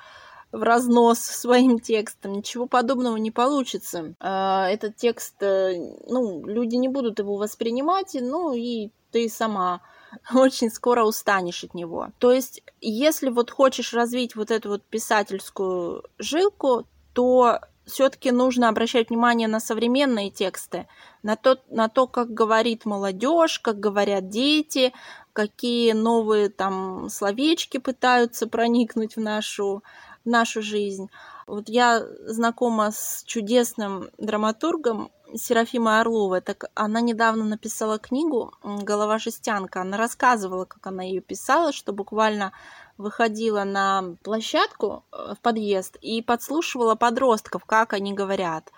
в 0.54 0.64
разнос 0.64 1.20
своим 1.22 1.80
текстом, 1.80 2.34
ничего 2.34 2.68
подобного 2.68 3.18
не 3.18 3.32
получится. 3.32 4.14
А, 4.22 4.70
этот 4.70 4.96
текст, 4.96 5.36
э, 5.42 5.74
ну, 6.08 6.46
люди 6.46 6.76
не 6.76 6.88
будут 6.88 7.20
его 7.20 7.36
воспринимать, 7.36 8.16
ну, 8.20 8.54
и 8.54 8.90
ты 9.12 9.28
сама 9.28 9.82
очень 10.34 10.70
скоро 10.70 11.04
устанешь 11.04 11.64
от 11.66 11.74
него. 11.74 12.10
То 12.20 12.32
есть, 12.32 12.64
если 12.80 13.30
вот 13.30 13.52
хочешь 13.52 13.94
развить 13.94 14.36
вот 14.36 14.52
эту 14.52 14.70
вот 14.70 14.84
писательскую 14.84 16.04
жилку, 16.18 16.86
то 17.14 17.60
все-таки 17.86 18.32
нужно 18.32 18.70
обращать 18.70 19.10
внимание 19.10 19.48
на 19.48 19.60
современные 19.60 20.30
тексты, 20.30 20.88
на 21.22 21.36
то, 21.36 21.60
на 21.70 21.90
то, 21.90 22.08
как 22.08 22.34
говорит 22.34 22.86
молодежь, 22.86 23.60
как 23.60 23.80
говорят 23.80 24.30
дети, 24.30 24.94
какие 25.34 25.92
новые 25.92 26.50
там 26.50 27.10
словечки 27.10 27.78
пытаются 27.80 28.48
проникнуть 28.48 29.16
в 29.18 29.20
нашу, 29.20 29.84
нашу 30.26 30.62
жизнь. 30.62 31.10
Вот 31.48 31.70
я 31.70 32.06
знакома 32.26 32.92
с 32.92 33.24
чудесным 33.26 34.10
драматургом 34.18 35.12
Серафимой 35.36 36.00
Орловой. 36.00 36.42
Так 36.42 36.66
она 36.76 37.02
недавно 37.02 37.44
написала 37.44 38.00
книгу 38.00 38.54
«Голова 38.64 39.18
жестянка». 39.18 39.82
Она 39.82 39.98
рассказывала, 39.98 40.66
как 40.66 40.86
она 40.88 41.04
ее 41.04 41.22
писала, 41.22 41.74
что 41.74 41.92
буквально 41.92 42.54
выходила 42.98 43.64
на 43.64 44.16
площадку 44.24 45.04
э, 45.12 45.34
в 45.36 45.40
подъезд 45.40 45.98
и 46.02 46.22
подслушивала 46.22 46.96
подростков, 46.96 47.66
как 47.66 47.94
они 47.94 48.14
говорят 48.14 48.72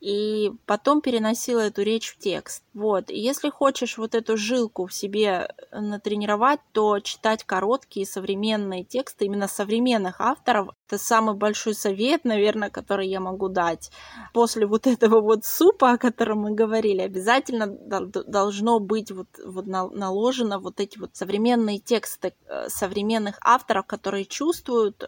и 0.00 0.50
потом 0.64 1.02
переносила 1.02 1.60
эту 1.60 1.82
речь 1.82 2.10
в 2.10 2.18
текст. 2.18 2.64
Вот. 2.72 3.10
И 3.10 3.18
если 3.18 3.50
хочешь 3.50 3.98
вот 3.98 4.14
эту 4.14 4.36
жилку 4.36 4.86
в 4.86 4.94
себе 4.94 5.54
натренировать, 5.72 6.60
то 6.72 6.98
читать 7.00 7.44
короткие 7.44 8.06
современные 8.06 8.82
тексты 8.84 9.26
именно 9.26 9.46
современных 9.46 10.20
авторов– 10.20 10.70
это 10.88 10.98
самый 10.98 11.36
большой 11.36 11.74
совет, 11.74 12.24
наверное, 12.24 12.70
который 12.70 13.08
я 13.08 13.20
могу 13.20 13.48
дать. 13.48 13.90
После 14.32 14.66
вот 14.66 14.86
этого 14.86 15.20
вот 15.20 15.44
супа, 15.44 15.92
о 15.92 15.98
котором 15.98 16.40
мы 16.40 16.52
говорили, 16.52 17.02
обязательно 17.02 17.66
должно 17.66 18.80
быть 18.80 19.10
вот, 19.10 19.28
вот 19.44 19.66
наложено 19.66 20.58
вот 20.58 20.80
эти 20.80 20.98
вот 20.98 21.14
современные 21.14 21.78
тексты 21.78 22.32
э, 22.46 22.68
современных 22.68 23.36
авторов, 23.42 23.86
которые 23.86 24.24
чувствуют 24.24 25.02
э, 25.02 25.06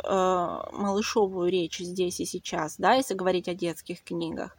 малышовую 0.73 1.51
речь 1.51 1.79
здесь 1.79 2.21
и 2.21 2.27
сейчас, 2.27 2.77
да, 2.77 2.95
если 2.95 3.15
говорить 3.15 3.49
о 3.49 3.55
детских 3.55 4.05
книгах 4.05 4.57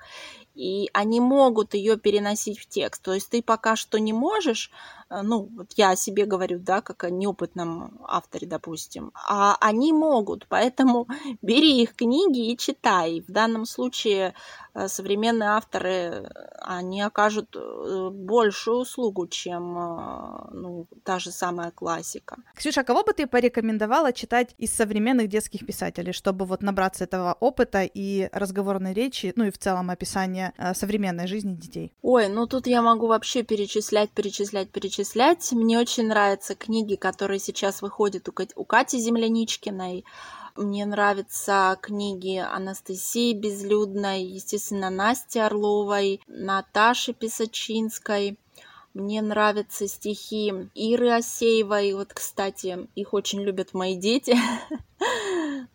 и 0.56 0.90
они 0.94 1.20
могут 1.20 1.74
ее 1.74 1.98
переносить 1.98 2.60
в 2.60 2.68
текст. 2.68 3.02
То 3.02 3.14
есть 3.14 3.30
ты 3.30 3.42
пока 3.42 3.76
что 3.76 4.00
не 4.00 4.14
можешь 4.14 4.72
ну, 5.22 5.50
вот 5.56 5.74
я 5.76 5.92
о 5.92 5.96
себе 5.96 6.26
говорю, 6.26 6.60
да, 6.60 6.82
как 6.82 7.04
о 7.04 7.10
неопытном 7.10 8.00
авторе, 8.08 8.48
допустим, 8.48 9.12
а 9.14 9.58
они 9.60 9.94
могут, 9.94 10.48
поэтому 10.48 11.08
бери 11.42 11.82
их 11.82 11.96
книги 11.96 12.52
и 12.52 12.58
читай. 12.58 13.22
В 13.28 13.32
данном 13.32 13.66
случае 13.66 14.34
э, 14.74 14.88
современные 14.88 15.50
авторы, 15.50 16.30
они 16.62 17.02
окажут 17.02 17.56
э, 17.56 18.10
большую 18.12 18.78
услугу, 18.78 19.28
чем 19.28 19.74
ну, 20.52 20.88
та 21.04 21.20
же 21.20 21.32
самая 21.32 21.72
классика. 21.72 22.38
Ксюша, 22.56 22.82
а 22.82 22.84
кого 22.84 23.04
бы 23.04 23.14
ты 23.14 23.28
порекомендовала 23.28 24.14
читать 24.14 24.56
из 24.58 24.74
современных 24.74 25.28
детских 25.28 25.66
писателей, 25.66 26.14
чтобы 26.14 26.46
вот 26.46 26.64
набраться 26.64 27.04
этого 27.04 27.38
опыта 27.40 27.84
и 27.84 28.30
разговорной 28.32 28.94
речи, 28.94 29.34
ну 29.36 29.46
и 29.46 29.52
в 29.52 29.58
целом 29.58 29.90
описания 29.90 30.54
современной 30.74 31.28
жизни 31.28 31.56
детей? 31.56 31.92
Ой, 32.02 32.30
ну 32.30 32.48
тут 32.48 32.68
я 32.68 32.82
могу 32.82 33.08
вообще 33.08 33.44
перечислять, 33.44 34.10
перечислять, 34.10 34.70
перечислять 34.70 35.03
перечислять. 35.04 35.52
Мне 35.52 35.80
очень 35.80 36.08
нравятся 36.08 36.56
книги, 36.56 36.96
которые 36.96 37.40
сейчас 37.40 37.82
выходят 37.82 38.30
у 38.56 38.64
Кати 38.66 39.00
Земляничкиной. 39.00 40.06
Мне 40.56 40.86
нравятся 40.86 41.78
книги 41.82 42.38
Анастасии 42.38 43.34
Безлюдной, 43.34 44.24
естественно, 44.24 44.90
Насти 44.90 45.40
Орловой, 45.40 46.22
Наташи 46.28 47.14
Писачинской. 47.14 48.38
Мне 48.94 49.24
нравятся 49.24 49.88
стихи 49.88 50.54
Иры 50.76 51.10
Осеевой. 51.10 51.94
Вот, 51.94 52.14
кстати, 52.14 52.88
их 52.94 53.14
очень 53.14 53.42
любят 53.42 53.74
мои 53.74 53.96
дети. 53.96 54.36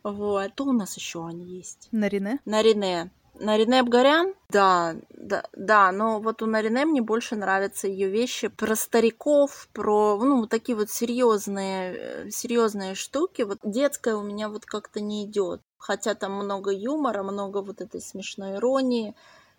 Вот. 0.02 0.52
Кто 0.52 0.64
у 0.64 0.72
нас 0.72 0.96
еще 0.96 1.26
они 1.26 1.44
есть? 1.44 1.88
Нарине. 1.92 2.38
Нарине. 2.46 3.10
Нарине 3.40 3.80
Абгарян? 3.80 4.34
Да, 4.50 4.96
да, 5.10 5.44
да, 5.52 5.92
но 5.92 6.20
вот 6.20 6.42
у 6.42 6.46
Нарине 6.46 6.84
мне 6.84 7.02
больше 7.02 7.36
нравятся 7.36 7.88
ее 7.88 8.08
вещи 8.08 8.48
про 8.48 8.74
стариков, 8.74 9.68
про, 9.72 10.18
ну, 10.18 10.40
вот 10.40 10.50
такие 10.50 10.76
вот 10.76 10.90
серьезные, 10.90 11.94
э, 11.94 12.30
серьезные 12.30 12.94
штуки. 12.94 13.42
Вот 13.42 13.58
детская 13.62 14.16
у 14.16 14.22
меня 14.22 14.48
вот 14.48 14.64
как-то 14.64 15.00
не 15.00 15.24
идет. 15.24 15.60
Хотя 15.78 16.14
там 16.14 16.32
много 16.32 16.70
юмора, 16.72 17.22
много 17.22 17.62
вот 17.62 17.80
этой 17.80 18.00
смешной 18.00 18.56
иронии. 18.56 19.14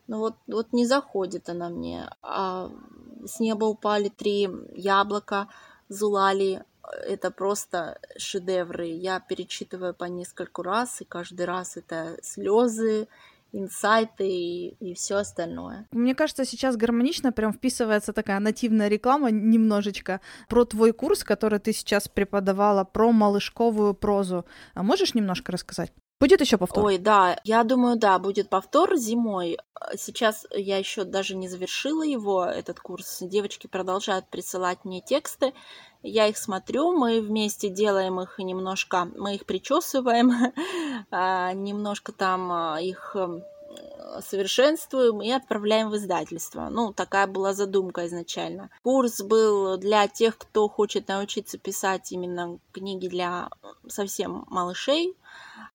Но 0.07 0.19
вот, 0.19 0.35
вот 0.47 0.73
не 0.73 0.85
заходит 0.85 1.49
она 1.49 1.69
мне. 1.69 2.09
А 2.21 2.69
с 3.25 3.39
неба 3.39 3.65
упали 3.65 4.09
три 4.09 4.49
яблока, 4.73 5.47
Зулали, 5.87 6.63
это 7.07 7.31
просто 7.31 7.99
шедевры. 8.17 8.87
Я 8.87 9.19
перечитываю 9.19 9.93
по 9.93 10.05
нескольку 10.05 10.63
раз, 10.63 11.01
и 11.01 11.05
каждый 11.05 11.45
раз 11.45 11.77
это 11.77 12.17
слезы, 12.21 13.07
инсайты 13.51 14.27
и, 14.27 14.75
и 14.79 14.93
все 14.93 15.17
остальное. 15.17 15.87
Мне 15.91 16.15
кажется, 16.15 16.45
сейчас 16.45 16.77
гармонично 16.77 17.31
прям 17.31 17.53
вписывается 17.53 18.13
такая 18.13 18.39
нативная 18.39 18.87
реклама 18.87 19.31
немножечко 19.31 20.21
про 20.47 20.65
твой 20.65 20.93
курс, 20.93 21.23
который 21.23 21.59
ты 21.59 21.73
сейчас 21.73 22.07
преподавала, 22.07 22.83
про 22.83 23.11
малышковую 23.11 23.93
прозу. 23.93 24.45
А 24.73 24.83
можешь 24.83 25.13
немножко 25.13 25.51
рассказать? 25.51 25.91
Будет 26.19 26.41
еще 26.41 26.57
повтор? 26.57 26.85
Ой, 26.85 26.97
да, 26.97 27.39
я 27.45 27.63
думаю, 27.63 27.97
да, 27.97 28.19
будет 28.19 28.49
повтор 28.49 28.97
зимой. 28.97 29.57
Сейчас 29.95 30.45
я 30.51 30.77
еще 30.77 31.05
даже 31.05 31.35
не 31.37 31.47
завершила 31.47 32.03
его, 32.03 32.43
этот 32.43 32.81
курс. 32.81 33.19
Девочки 33.21 33.67
продолжают 33.67 34.27
присылать 34.27 34.83
мне 34.83 34.99
тексты. 34.99 35.53
Я 36.03 36.27
их 36.27 36.37
смотрю, 36.37 36.91
мы 36.91 37.21
вместе 37.21 37.69
делаем 37.69 38.19
их 38.19 38.37
немножко, 38.37 39.09
мы 39.15 39.35
их 39.35 39.45
причесываем, 39.45 40.53
а, 41.11 41.53
немножко 41.53 42.11
там 42.11 42.51
а, 42.51 42.81
их 42.81 43.15
эм, 43.15 43.43
совершенствуем 44.21 45.21
и 45.21 45.29
отправляем 45.29 45.89
в 45.89 45.95
издательство. 45.95 46.67
Ну, 46.69 46.93
такая 46.93 47.27
была 47.27 47.53
задумка 47.53 48.07
изначально. 48.07 48.69
Курс 48.83 49.21
был 49.21 49.77
для 49.77 50.07
тех, 50.07 50.37
кто 50.37 50.67
хочет 50.67 51.07
научиться 51.07 51.57
писать 51.57 52.11
именно 52.11 52.59
книги 52.71 53.07
для 53.07 53.49
совсем 53.87 54.45
малышей, 54.49 55.15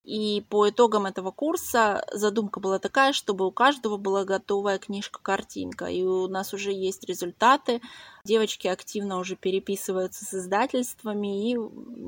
и 0.04 0.44
по 0.50 0.68
итогам 0.68 1.06
этого 1.06 1.30
курса 1.30 2.04
задумка 2.12 2.60
была 2.60 2.78
такая, 2.78 3.14
чтобы 3.14 3.46
у 3.46 3.50
каждого 3.50 3.96
была 3.96 4.24
готовая 4.24 4.78
книжка-картинка. 4.78 5.86
И 5.86 6.02
у 6.02 6.28
нас 6.28 6.52
уже 6.52 6.72
есть 6.72 7.04
результаты. 7.08 7.80
Девочки 8.22 8.68
активно 8.68 9.18
уже 9.18 9.34
переписываются 9.34 10.26
с 10.26 10.34
издательствами. 10.34 11.52
И 11.52 11.56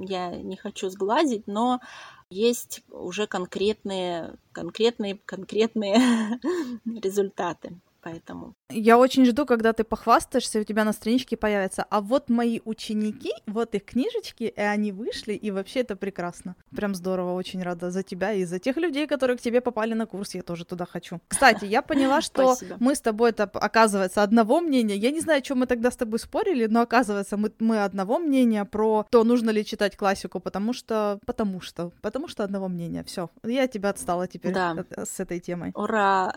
я 0.06 0.36
не 0.36 0.56
хочу 0.56 0.90
сглазить, 0.90 1.46
но 1.46 1.80
есть 2.28 2.82
уже 2.90 3.26
конкретные, 3.26 4.34
конкретные, 4.52 5.18
конкретные 5.24 6.38
результаты 6.84 7.80
поэтому. 8.06 8.54
Я 8.70 8.98
очень 8.98 9.26
жду, 9.26 9.46
когда 9.46 9.72
ты 9.72 9.84
похвастаешься, 9.84 10.60
у 10.60 10.64
тебя 10.64 10.84
на 10.84 10.92
страничке 10.92 11.36
появится. 11.36 11.84
А 11.90 12.00
вот 12.00 12.30
мои 12.30 12.60
ученики, 12.64 13.32
вот 13.46 13.74
их 13.74 13.84
книжечки, 13.84 14.44
и 14.44 14.60
они 14.60 14.92
вышли, 14.92 15.32
и 15.32 15.50
вообще 15.50 15.80
это 15.80 15.96
прекрасно. 15.96 16.54
Прям 16.76 16.94
здорово, 16.94 17.32
очень 17.32 17.62
рада 17.62 17.90
за 17.90 18.02
тебя 18.02 18.32
и 18.32 18.44
за 18.44 18.58
тех 18.58 18.76
людей, 18.76 19.06
которые 19.06 19.36
к 19.36 19.40
тебе 19.40 19.60
попали 19.60 19.94
на 19.94 20.06
курс, 20.06 20.34
я 20.34 20.42
тоже 20.42 20.64
туда 20.64 20.86
хочу. 20.86 21.20
Кстати, 21.28 21.64
я 21.64 21.82
поняла, 21.82 22.20
что 22.22 22.56
мы 22.78 22.94
с 22.94 23.00
тобой 23.00 23.30
это, 23.30 23.44
оказывается, 23.44 24.22
одного 24.22 24.60
мнения. 24.60 24.96
Я 24.96 25.10
не 25.10 25.20
знаю, 25.20 25.38
о 25.38 25.42
чем 25.42 25.58
мы 25.58 25.66
тогда 25.66 25.90
с 25.90 25.96
тобой 25.96 26.18
спорили, 26.18 26.66
но 26.66 26.80
оказывается, 26.82 27.36
мы, 27.36 27.50
мы 27.58 27.84
одного 27.84 28.18
мнения 28.18 28.64
про 28.64 29.04
то, 29.10 29.24
нужно 29.24 29.50
ли 29.50 29.64
читать 29.64 29.96
классику, 29.96 30.40
потому 30.40 30.72
что, 30.72 31.18
потому 31.26 31.60
что, 31.60 31.90
потому 32.02 32.28
что 32.28 32.44
одного 32.44 32.68
мнения. 32.68 33.02
Все, 33.02 33.30
я 33.42 33.66
тебя 33.66 33.90
отстала 33.90 34.28
теперь 34.28 34.52
да. 34.54 34.84
с 34.96 35.20
этой 35.20 35.40
темой. 35.40 35.72
Ура! 35.74 36.32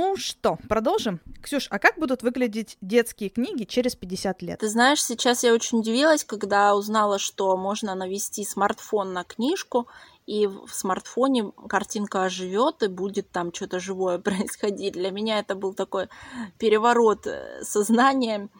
Ну 0.00 0.14
что, 0.16 0.58
продолжим? 0.68 1.20
Ксюш, 1.42 1.66
а 1.70 1.80
как 1.80 1.98
будут 1.98 2.22
выглядеть 2.22 2.78
детские 2.80 3.30
книги 3.30 3.64
через 3.64 3.96
50 3.96 4.42
лет? 4.42 4.60
Ты 4.60 4.68
знаешь, 4.68 5.02
сейчас 5.02 5.42
я 5.42 5.52
очень 5.52 5.80
удивилась, 5.80 6.24
когда 6.24 6.76
узнала, 6.76 7.18
что 7.18 7.56
можно 7.56 7.96
навести 7.96 8.44
смартфон 8.44 9.12
на 9.12 9.24
книжку, 9.24 9.88
и 10.24 10.46
в 10.46 10.68
смартфоне 10.70 11.50
картинка 11.68 12.22
оживет, 12.22 12.80
и 12.84 12.86
будет 12.86 13.32
там 13.32 13.52
что-то 13.52 13.80
живое 13.80 14.18
происходить. 14.20 14.92
Для 14.92 15.10
меня 15.10 15.40
это 15.40 15.56
был 15.56 15.74
такой 15.74 16.08
переворот 16.58 17.26
э, 17.26 17.64
сознания. 17.64 18.50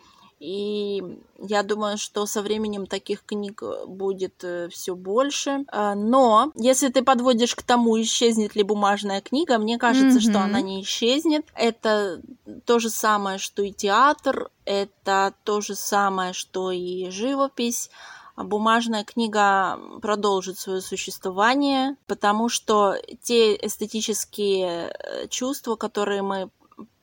И 0.41 1.03
я 1.39 1.63
думаю, 1.63 1.99
что 1.99 2.25
со 2.27 2.43
временем 2.43 2.87
таких 2.87 3.25
книг 3.25 3.63
будет 3.87 4.45
э, 4.45 4.69
все 4.69 4.95
больше. 4.95 5.65
А, 5.69 5.95
но 5.97 6.53
если 6.55 6.89
ты 6.89 7.03
подводишь 7.03 7.57
к 7.57 7.63
тому, 7.63 8.01
исчезнет 8.01 8.55
ли 8.55 8.63
бумажная 8.63 9.21
книга, 9.21 9.59
мне 9.59 9.79
кажется, 9.79 10.19
mm-hmm. 10.19 10.31
что 10.31 10.41
она 10.41 10.61
не 10.61 10.83
исчезнет. 10.83 11.45
Это 11.55 12.23
то 12.65 12.79
же 12.79 12.89
самое, 12.89 13.39
что 13.39 13.63
и 13.63 13.73
театр, 13.73 14.51
это 14.65 15.35
то 15.43 15.61
же 15.61 15.75
самое, 15.75 16.33
что 16.33 16.71
и 16.71 17.11
живопись 17.11 17.91
бумажная 18.37 19.05
книга 19.05 19.79
продолжит 20.01 20.59
свое 20.59 20.81
существование, 20.81 21.97
потому 22.07 22.49
что 22.49 22.95
те 23.23 23.57
эстетические 23.57 24.93
э, 24.93 25.27
чувства, 25.29 25.75
которые 25.75 26.23
мы 26.23 26.51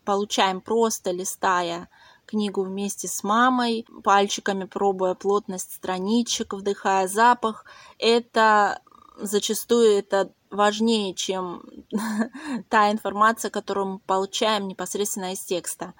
получаем 0.05 0.61
просто 0.61 1.11
листая 1.11 1.89
книгу 2.35 2.63
вместе 2.63 3.07
с 3.07 3.23
мамой, 3.23 3.85
пальчиками 4.03 4.65
пробуя 4.65 5.13
плотность 5.13 5.73
страничек, 5.73 6.53
вдыхая 6.53 7.07
запах, 7.07 7.65
это 7.97 8.81
зачастую 9.17 9.97
это 9.99 10.33
важнее, 10.51 11.13
чем 11.13 11.63
та 12.69 12.91
информация, 12.91 13.49
которую 13.49 13.85
мы 13.87 13.99
получаем 13.99 14.67
непосредственно 14.67 15.31
из 15.31 15.39
текста. 15.39 15.93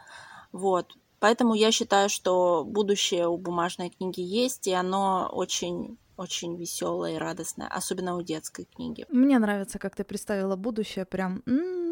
Вот. 0.52 0.98
Поэтому 1.20 1.54
я 1.54 1.72
считаю, 1.72 2.10
что 2.10 2.66
будущее 2.66 3.28
у 3.28 3.38
бумажной 3.38 3.90
книги 3.90 4.20
есть, 4.20 4.68
и 4.68 4.74
оно 4.74 5.30
очень 5.32 5.98
очень 6.18 6.56
веселое 6.56 7.16
и 7.16 7.18
радостное, 7.18 7.68
особенно 7.68 8.16
у 8.16 8.22
детской 8.22 8.64
книги. 8.64 9.06
Мне 9.10 9.38
нравится, 9.38 9.80
как 9.80 9.96
ты 9.98 10.06
представила 10.06 10.56
будущее, 10.56 11.04
прям 11.04 11.44
м-м, 11.46 11.86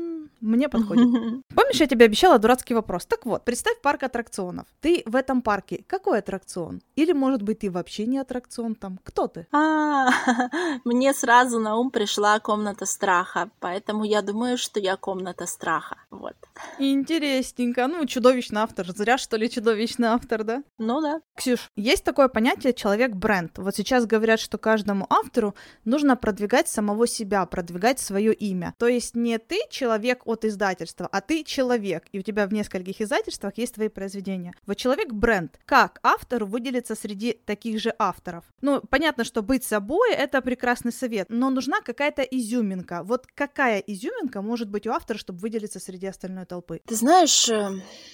мне 0.43 0.69
подходит. 0.69 1.07
Помнишь, 1.55 1.79
я 1.79 1.87
тебе 1.87 2.05
обещала 2.05 2.37
дурацкий 2.37 2.73
вопрос? 2.73 3.05
Так 3.05 3.25
вот, 3.25 3.45
представь 3.45 3.81
парк 3.81 4.03
аттракционов. 4.03 4.67
Ты 4.81 5.03
в 5.05 5.15
этом 5.15 5.41
парке 5.41 5.83
какой 5.87 6.19
аттракцион? 6.19 6.81
Или, 6.95 7.13
может 7.13 7.41
быть, 7.41 7.59
ты 7.59 7.71
вообще 7.71 8.05
не 8.05 8.19
аттракцион 8.19 8.75
там? 8.75 8.99
Кто 9.03 9.27
ты? 9.27 9.47
А, 9.51 10.09
мне 10.83 11.13
сразу 11.13 11.59
на 11.59 11.77
ум 11.77 11.91
пришла 11.91 12.39
комната 12.39 12.85
страха, 12.85 13.49
поэтому 13.59 14.03
я 14.03 14.21
думаю, 14.21 14.57
что 14.57 14.79
я 14.79 14.97
комната 14.97 15.45
страха. 15.45 15.97
Вот. 16.11 16.35
Интересненько. 16.77 17.87
Ну, 17.87 18.05
чудовищный 18.05 18.61
автор. 18.61 18.85
Зря, 18.95 19.17
что 19.17 19.37
ли, 19.37 19.49
чудовищный 19.49 20.09
автор, 20.09 20.43
да? 20.43 20.63
Ну 20.77 21.01
да. 21.01 21.21
Ксюш, 21.35 21.71
есть 21.75 22.03
такое 22.03 22.27
понятие 22.27 22.73
человек-бренд. 22.73 23.57
Вот 23.57 23.75
сейчас 23.75 24.05
говорят, 24.05 24.39
что 24.39 24.57
каждому 24.57 25.07
автору 25.09 25.55
нужно 25.85 26.15
продвигать 26.15 26.67
самого 26.67 27.07
себя, 27.07 27.45
продвигать 27.45 27.99
свое 27.99 28.33
имя. 28.33 28.73
То 28.77 28.87
есть 28.87 29.15
не 29.15 29.37
ты 29.37 29.59
человек 29.69 30.21
от 30.33 30.45
издательства, 30.45 31.07
а 31.11 31.21
ты 31.21 31.43
человек, 31.43 32.05
и 32.11 32.19
у 32.19 32.21
тебя 32.21 32.47
в 32.47 32.53
нескольких 32.53 33.01
издательствах 33.01 33.57
есть 33.57 33.75
твои 33.75 33.87
произведения. 33.87 34.53
Вот 34.65 34.77
человек-бренд. 34.77 35.59
Как 35.65 35.99
автору 36.03 36.45
выделиться 36.45 36.95
среди 36.95 37.33
таких 37.33 37.79
же 37.79 37.93
авторов? 37.97 38.43
Ну, 38.61 38.81
понятно, 38.89 39.23
что 39.23 39.41
быть 39.41 39.63
собой— 39.63 40.13
это 40.13 40.41
прекрасный 40.41 40.91
совет, 40.91 41.27
но 41.29 41.49
нужна 41.49 41.81
какая-то 41.81 42.21
изюминка. 42.21 43.03
Вот 43.03 43.27
какая 43.33 43.79
изюминка 43.79 44.41
может 44.41 44.69
быть 44.69 44.87
у 44.87 44.91
автора, 44.91 45.17
чтобы 45.17 45.39
выделиться 45.39 45.79
среди 45.79 46.07
остальной 46.07 46.45
толпы? 46.45 46.81
Ты 46.85 46.95
знаешь, 46.95 47.49
э, 47.49 47.69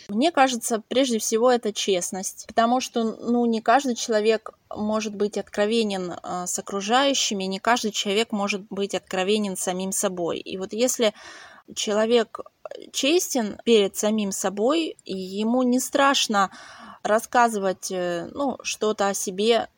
мне 0.10 0.32
кажется, 0.32 0.84
прежде 0.88 1.20
всего 1.20 1.52
это 1.52 1.74
честность, 1.74 2.46
потому 2.48 2.82
что, 2.82 3.04
ну, 3.04 3.46
не 3.46 3.62
каждый 3.62 3.96
человек 3.96 4.52
может 4.76 5.16
быть 5.16 5.38
откровенен 5.38 6.12
э, 6.12 6.46
с 6.46 6.60
окружающими, 6.60 7.44
не 7.46 7.60
каждый 7.60 7.92
человек 7.92 8.32
может 8.32 8.62
быть 8.70 8.96
откровенен 8.96 9.58
самим 9.58 9.92
собой. 9.92 10.40
И 10.40 10.58
вот 10.58 10.74
если 10.74 11.14
человек 11.76 12.40
честен 12.92 13.60
перед 13.64 13.96
самим 13.96 14.32
собой, 14.32 14.98
и 15.06 15.18
ему 15.18 15.64
не 15.64 15.80
страшно 15.80 16.52
рассказывать 17.04 17.92
э, 17.92 18.30
ну, 18.34 18.58
что-то 18.64 19.08
о 19.08 19.14
себе 19.14 19.70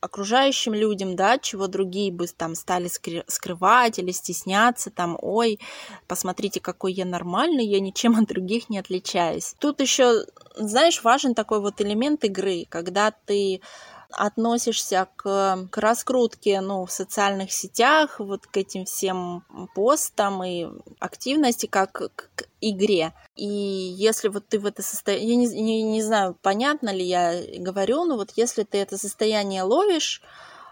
окружающим 0.00 0.74
людям, 0.74 1.16
да, 1.16 1.38
чего 1.38 1.66
другие 1.66 2.12
бы 2.12 2.26
там 2.28 2.54
стали 2.54 2.88
скрывать 3.26 3.98
или 3.98 4.12
стесняться, 4.12 4.90
там, 4.90 5.18
ой, 5.20 5.58
посмотрите, 6.06 6.60
какой 6.60 6.92
я 6.92 7.04
нормальный, 7.04 7.66
я 7.66 7.80
ничем 7.80 8.16
от 8.18 8.28
других 8.28 8.70
не 8.70 8.78
отличаюсь. 8.78 9.54
Тут 9.58 9.80
еще, 9.80 10.24
знаешь, 10.54 11.02
важен 11.02 11.34
такой 11.34 11.60
вот 11.60 11.80
элемент 11.80 12.24
игры, 12.24 12.66
когда 12.68 13.10
ты 13.10 13.60
относишься 14.10 15.08
к, 15.16 15.68
к 15.70 15.78
раскрутке 15.78 16.60
ну, 16.60 16.86
в 16.86 16.92
социальных 16.92 17.52
сетях, 17.52 18.18
вот 18.18 18.46
к 18.46 18.56
этим 18.56 18.84
всем 18.84 19.44
постам 19.74 20.42
и 20.44 20.66
активности, 20.98 21.66
как 21.66 21.92
к, 21.92 22.28
игре. 22.60 23.12
И 23.36 23.46
если 23.46 24.28
вот 24.28 24.48
ты 24.48 24.58
в 24.58 24.66
это 24.66 24.82
состояние, 24.82 25.28
я 25.28 25.36
не, 25.36 25.62
не, 25.62 25.82
не 25.82 26.02
знаю, 26.02 26.36
понятно 26.40 26.90
ли 26.90 27.04
я 27.04 27.42
говорю, 27.58 28.04
но 28.04 28.16
вот 28.16 28.30
если 28.36 28.62
ты 28.62 28.78
это 28.78 28.96
состояние 28.96 29.62
ловишь, 29.62 30.22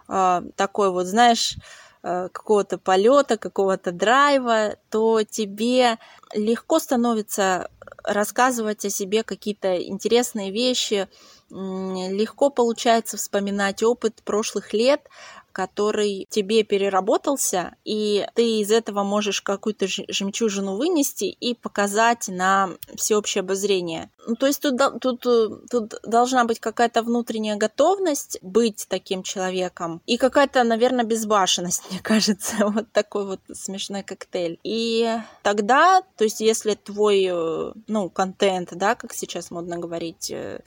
э, 0.09 0.43
такой 0.57 0.91
вот, 0.91 1.07
знаешь, 1.07 1.57
э, 2.03 2.29
какого-то 2.33 2.79
полета, 2.79 3.37
какого-то 3.37 3.93
драйва, 3.93 4.77
то 4.91 5.23
тебе 5.23 5.99
легко 6.33 6.79
становится 6.79 7.69
рассказывать 8.03 8.85
о 8.85 8.91
себе 8.91 9.23
какие-то 9.23 9.77
интересные 9.83 10.51
вещи, 10.51 11.09
легко 11.51 12.51
получается 12.51 13.17
вспоминать 13.17 13.83
опыт 13.83 14.23
прошлых 14.25 14.73
лет, 14.73 15.09
который 15.55 16.27
тебе 16.29 16.65
переработался, 16.65 17.77
и 17.85 18.27
ты 18.35 18.61
из 18.61 18.73
этого 18.73 19.05
можешь 19.05 19.41
какую-то 19.41 19.87
жемчужину 19.87 20.77
вынести 20.77 21.27
и 21.27 21.55
показать 21.55 22.27
на 22.27 22.71
всеобщее 22.97 23.41
обозрение. 23.41 24.11
Ну, 24.27 24.35
то 24.35 24.47
есть 24.47 24.61
тут, 24.61 24.81
тут, 25.01 25.25
э, 25.27 25.49
тут 25.71 25.95
должна 26.03 26.45
быть 26.45 26.59
какая-то 26.59 27.03
внутренняя 27.03 27.57
готовность 27.57 28.39
быть 28.43 28.87
таким 28.89 29.23
человеком 29.23 30.03
и 30.07 30.17
какая-то, 30.17 30.65
наверное, 30.65 31.05
безбашенность, 31.05 31.85
мне 31.91 32.01
кажется, 32.01 32.67
вот 32.67 32.91
такой 32.93 33.25
вот 33.25 33.41
смешной 33.53 34.03
коктейль. 34.03 34.59
И 34.65 35.09
тогда, 35.43 36.03
то 36.17 36.25
есть 36.25 36.41
если 36.41 36.75
твой, 36.75 37.29
э, 37.31 37.73
ну, 37.87 38.11
контент, 38.11 38.71
да, 38.73 38.97
как 38.97 39.15
сейчас 39.15 39.53
модно 39.53 39.79
говорить, 39.79 40.33
э, 40.33 40.63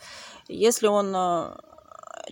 если 0.48 0.88
он 0.88 1.14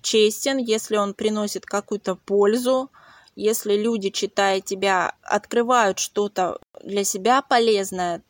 честен, 0.02 0.58
если 0.58 0.98
он 0.98 1.14
приносит 1.14 1.66
какую-то 1.66 2.16
пользу, 2.16 2.92
если 3.36 3.76
люди, 3.76 4.12
читая 4.12 4.62
тебя, 4.62 5.14
открывают 5.22 6.00
что-то 6.00 6.60
для 6.82 7.04
себя 7.04 7.42
полезное, 7.42 8.22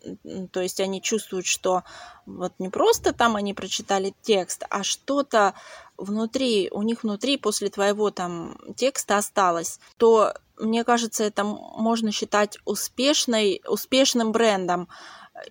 то 0.51 0.61
есть 0.61 0.79
они 0.79 1.01
чувствуют, 1.01 1.45
что 1.45 1.83
вот 2.25 2.53
не 2.57 2.69
просто 2.69 3.13
там 3.13 3.35
они 3.35 3.53
прочитали 3.53 4.15
текст, 4.23 4.63
а 4.69 4.83
что-то 4.83 5.53
внутри, 5.97 6.69
у 6.71 6.81
них 6.81 7.03
внутри 7.03 7.37
после 7.37 7.69
твоего 7.69 8.09
там 8.09 8.57
текста 8.75 9.17
осталось, 9.17 9.79
то 9.97 10.33
мне 10.57 10.83
кажется, 10.83 11.23
это 11.23 11.43
можно 11.43 12.11
считать 12.11 12.57
успешной, 12.65 13.61
успешным 13.67 14.31
брендом. 14.31 14.87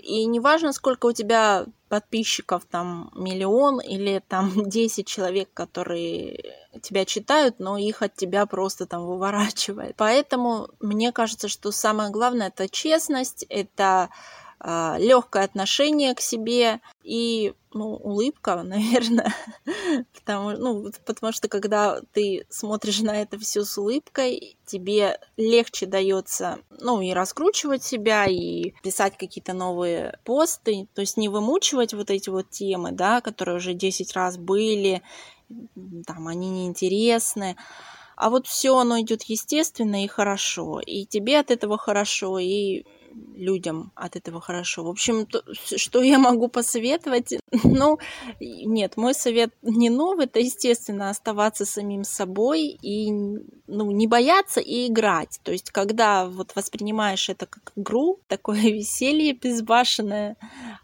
И 0.00 0.24
неважно, 0.24 0.72
сколько 0.72 1.07
у 1.07 1.12
тебя 1.12 1.66
подписчиков, 1.95 2.65
там 2.69 3.13
миллион 3.15 3.81
или 3.81 4.21
там 4.27 4.51
10 4.69 5.07
человек, 5.07 5.49
которые 5.55 6.57
тебя 6.83 7.05
читают, 7.05 7.61
но 7.61 7.79
их 7.79 8.03
от 8.03 8.17
тебя 8.17 8.47
просто 8.47 8.85
там 8.87 9.07
выворачивает. 9.07 9.95
Поэтому 9.97 10.69
мне 10.81 11.13
кажется, 11.13 11.47
что 11.47 11.71
самое 11.71 12.11
главное 12.11 12.49
это 12.49 12.69
честность, 12.69 13.47
это 13.49 14.09
легкое 14.64 15.44
отношение 15.44 16.14
к 16.14 16.20
себе 16.20 16.81
и 17.03 17.53
ну, 17.74 17.96
улыбка, 17.96 18.62
наверное, 18.62 19.35
потому, 20.14 20.53
ну, 20.53 20.90
потому 21.05 21.33
что 21.33 21.48
когда 21.48 22.00
ты 22.12 22.46
смотришь 22.48 23.00
на 23.00 23.20
это 23.20 23.38
все 23.38 23.64
с 23.64 23.77
улыбкой, 23.77 24.57
тебе 24.64 25.18
легче 25.37 25.87
дается, 25.87 26.61
ну, 26.70 27.00
и 27.03 27.12
раскручивать 27.12 27.83
себя, 27.83 28.27
и 28.27 28.72
писать 28.83 29.18
какие-то 29.18 29.53
новые 29.53 30.18
посты, 30.24 30.88
то 30.94 31.03
есть 31.03 31.16
не 31.16 31.29
вымучивать 31.29 31.92
вот 31.92 32.11
эти 32.11 32.31
вот 32.31 32.48
темы, 32.48 32.92
да, 32.92 33.20
которые 33.20 33.57
уже 33.57 33.74
10 33.74 34.12
раз 34.14 34.38
были, 34.38 35.03
там, 36.07 36.29
они 36.29 36.48
неинтересны, 36.48 37.57
а 38.16 38.31
вот 38.31 38.46
все 38.46 38.79
оно 38.79 39.00
идет 39.00 39.24
естественно 39.24 40.05
и 40.05 40.07
хорошо, 40.07 40.81
и 40.81 41.05
тебе 41.05 41.40
от 41.40 41.50
этого 41.50 41.77
хорошо, 41.77 42.38
и 42.38 42.85
людям 43.37 43.92
от 43.94 44.16
этого 44.16 44.40
хорошо. 44.40 44.85
В 44.85 44.88
общем, 44.88 45.27
то, 45.27 45.42
что 45.55 46.03
я 46.03 46.18
могу 46.18 46.48
посоветовать? 46.48 47.35
Ну, 47.64 47.98
нет, 48.40 48.96
мой 48.96 49.14
совет 49.14 49.50
не 49.62 49.90
новый, 49.90 50.27
это, 50.27 50.38
естественно, 50.38 51.11
оставаться 51.11 51.64
самим 51.64 52.05
собой 52.05 52.79
и 52.83 53.11
ну, 53.66 53.90
не 53.90 54.07
бояться 54.07 54.61
и 54.61 54.88
играть. 54.88 55.40
То 55.42 55.53
есть, 55.53 55.70
когда 55.70 56.27
вот 56.27 56.55
воспринимаешь 56.55 57.29
это 57.29 57.46
как 57.46 57.72
игру, 57.77 58.20
такое 58.29 58.61
веселье 58.61 59.33
безбашенное, 59.33 60.37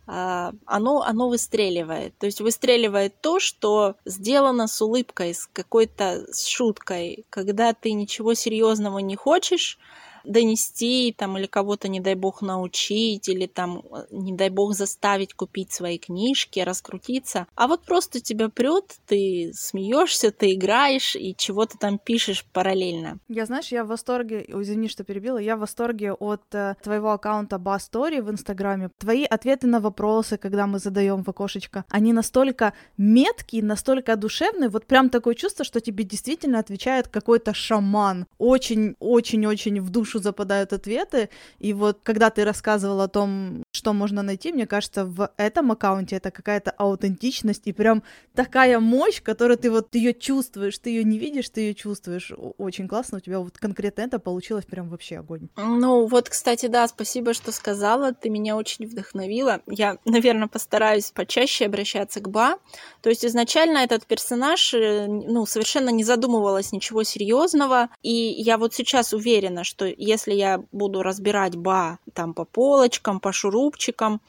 а, 0.06 0.52
оно, 0.66 1.02
оно 1.02 1.28
выстреливает. 1.28 2.16
То 2.18 2.26
есть 2.26 2.40
выстреливает 2.40 3.20
то, 3.20 3.38
что 3.38 3.94
сделано 4.04 4.66
с 4.66 4.80
улыбкой, 4.82 5.34
с 5.34 5.48
какой-то 5.52 6.26
шуткой. 6.34 7.24
Когда 7.30 7.72
ты 7.72 7.92
ничего 7.92 8.34
серьезного 8.34 8.98
не 8.98 9.16
хочешь, 9.16 9.78
донести 10.24 11.14
там 11.16 11.38
или 11.38 11.46
кого-то, 11.46 11.88
не 11.88 12.00
дай 12.00 12.14
бог, 12.14 12.42
научить 12.42 13.28
или 13.28 13.46
там, 13.46 13.82
не 14.10 14.32
дай 14.32 14.50
бог, 14.50 14.74
заставить 14.74 15.34
купить 15.34 15.72
свои 15.72 15.98
книжки, 15.98 16.60
раскрутиться. 16.60 17.46
А 17.54 17.66
вот 17.66 17.84
просто 17.84 18.20
тебя 18.20 18.48
прет, 18.48 18.96
ты 19.06 19.52
смеешься, 19.54 20.30
ты 20.30 20.52
играешь 20.52 21.16
и 21.16 21.34
чего 21.36 21.66
то 21.66 21.78
там 21.78 21.98
пишешь 21.98 22.44
параллельно. 22.52 23.18
Я, 23.28 23.46
знаешь, 23.46 23.68
я 23.68 23.84
в 23.84 23.88
восторге, 23.88 24.44
извини, 24.48 24.88
что 24.88 25.04
перебила, 25.04 25.38
я 25.38 25.56
в 25.56 25.60
восторге 25.60 26.12
от 26.12 26.42
э, 26.52 26.74
твоего 26.82 27.12
аккаунта 27.12 27.58
Бастори 27.58 28.20
в 28.20 28.30
Инстаграме. 28.30 28.90
Твои 28.98 29.24
ответы 29.24 29.66
на 29.66 29.80
вопросы, 29.80 30.36
когда 30.36 30.66
мы 30.66 30.78
задаем 30.78 31.22
в 31.22 31.28
окошечко, 31.28 31.84
они 31.88 32.12
настолько 32.12 32.72
меткие, 32.96 33.62
настолько 33.62 34.16
душевные, 34.16 34.68
вот 34.68 34.86
прям 34.86 35.10
такое 35.10 35.34
чувство, 35.34 35.64
что 35.64 35.80
тебе 35.80 36.04
действительно 36.04 36.58
отвечает 36.58 37.08
какой-то 37.08 37.54
шаман. 37.54 38.26
Очень-очень-очень 38.38 39.80
в 39.80 39.90
душу 39.90 40.09
западают 40.18 40.72
ответы, 40.72 41.30
и 41.58 41.72
вот 41.72 42.00
когда 42.02 42.30
ты 42.30 42.44
рассказывал 42.44 43.00
о 43.00 43.08
том, 43.08 43.62
что 43.72 43.92
можно 43.92 44.22
найти, 44.22 44.52
мне 44.52 44.66
кажется, 44.66 45.04
в 45.04 45.30
этом 45.36 45.72
аккаунте 45.72 46.16
это 46.16 46.30
какая-то 46.30 46.70
аутентичность 46.72 47.62
и 47.66 47.72
прям 47.72 48.02
такая 48.34 48.80
мощь, 48.80 49.22
которую 49.22 49.58
ты 49.58 49.70
вот 49.70 49.94
ее 49.94 50.12
чувствуешь, 50.14 50.78
ты 50.78 50.90
ее 50.90 51.04
не 51.04 51.18
видишь, 51.18 51.48
ты 51.48 51.60
ее 51.62 51.74
чувствуешь. 51.74 52.32
Очень 52.58 52.88
классно, 52.88 53.18
у 53.18 53.20
тебя 53.20 53.40
вот 53.40 53.58
конкретно 53.58 54.02
это 54.02 54.18
получилось 54.18 54.64
прям 54.64 54.88
вообще 54.88 55.18
огонь. 55.18 55.48
Ну 55.56 56.06
вот, 56.06 56.28
кстати, 56.28 56.66
да, 56.66 56.86
спасибо, 56.88 57.34
что 57.34 57.52
сказала, 57.52 58.12
ты 58.12 58.30
меня 58.30 58.56
очень 58.56 58.86
вдохновила. 58.86 59.60
Я, 59.66 59.98
наверное, 60.04 60.48
постараюсь 60.48 61.10
почаще 61.10 61.66
обращаться 61.66 62.20
к 62.20 62.28
Ба. 62.28 62.56
То 63.02 63.08
есть 63.08 63.24
изначально 63.24 63.78
этот 63.78 64.06
персонаж, 64.06 64.74
э, 64.74 65.06
ну, 65.06 65.46
совершенно 65.46 65.90
не 65.90 66.04
задумывалась 66.04 66.72
ничего 66.72 67.02
серьезного, 67.02 67.88
и 68.02 68.12
я 68.12 68.58
вот 68.58 68.74
сейчас 68.74 69.12
уверена, 69.12 69.64
что 69.64 69.86
если 70.00 70.34
я 70.34 70.62
буду 70.72 71.02
разбирать 71.02 71.56
Ба 71.56 71.98
там 72.14 72.34
по 72.34 72.44
полочкам, 72.44 73.20
по 73.20 73.32
шурупчикам, 73.32 74.20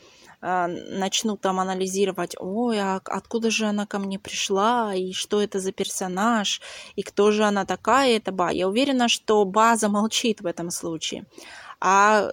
а, 0.43 0.67
начну 0.67 1.38
там 1.38 1.60
анализировать, 1.60 2.36
ой, 2.39 2.79
а 2.79 2.99
откуда 3.05 3.51
же 3.51 3.67
она 3.67 3.86
ко 3.86 3.99
мне 3.99 4.17
пришла, 4.17 4.93
и 4.95 5.13
что 5.13 5.39
это 5.41 5.60
за 5.60 5.71
персонаж, 5.71 6.62
и 6.95 7.03
кто 7.03 7.31
же 7.31 7.43
она 7.43 7.65
такая, 7.65 8.17
это 8.17 8.31
Ба. 8.31 8.49
Я 8.49 8.67
уверена, 8.67 9.07
что 9.07 9.45
Ба 9.45 9.75
замолчит 9.75 10.41
в 10.41 10.47
этом 10.47 10.71
случае. 10.71 11.25
А 11.79 12.29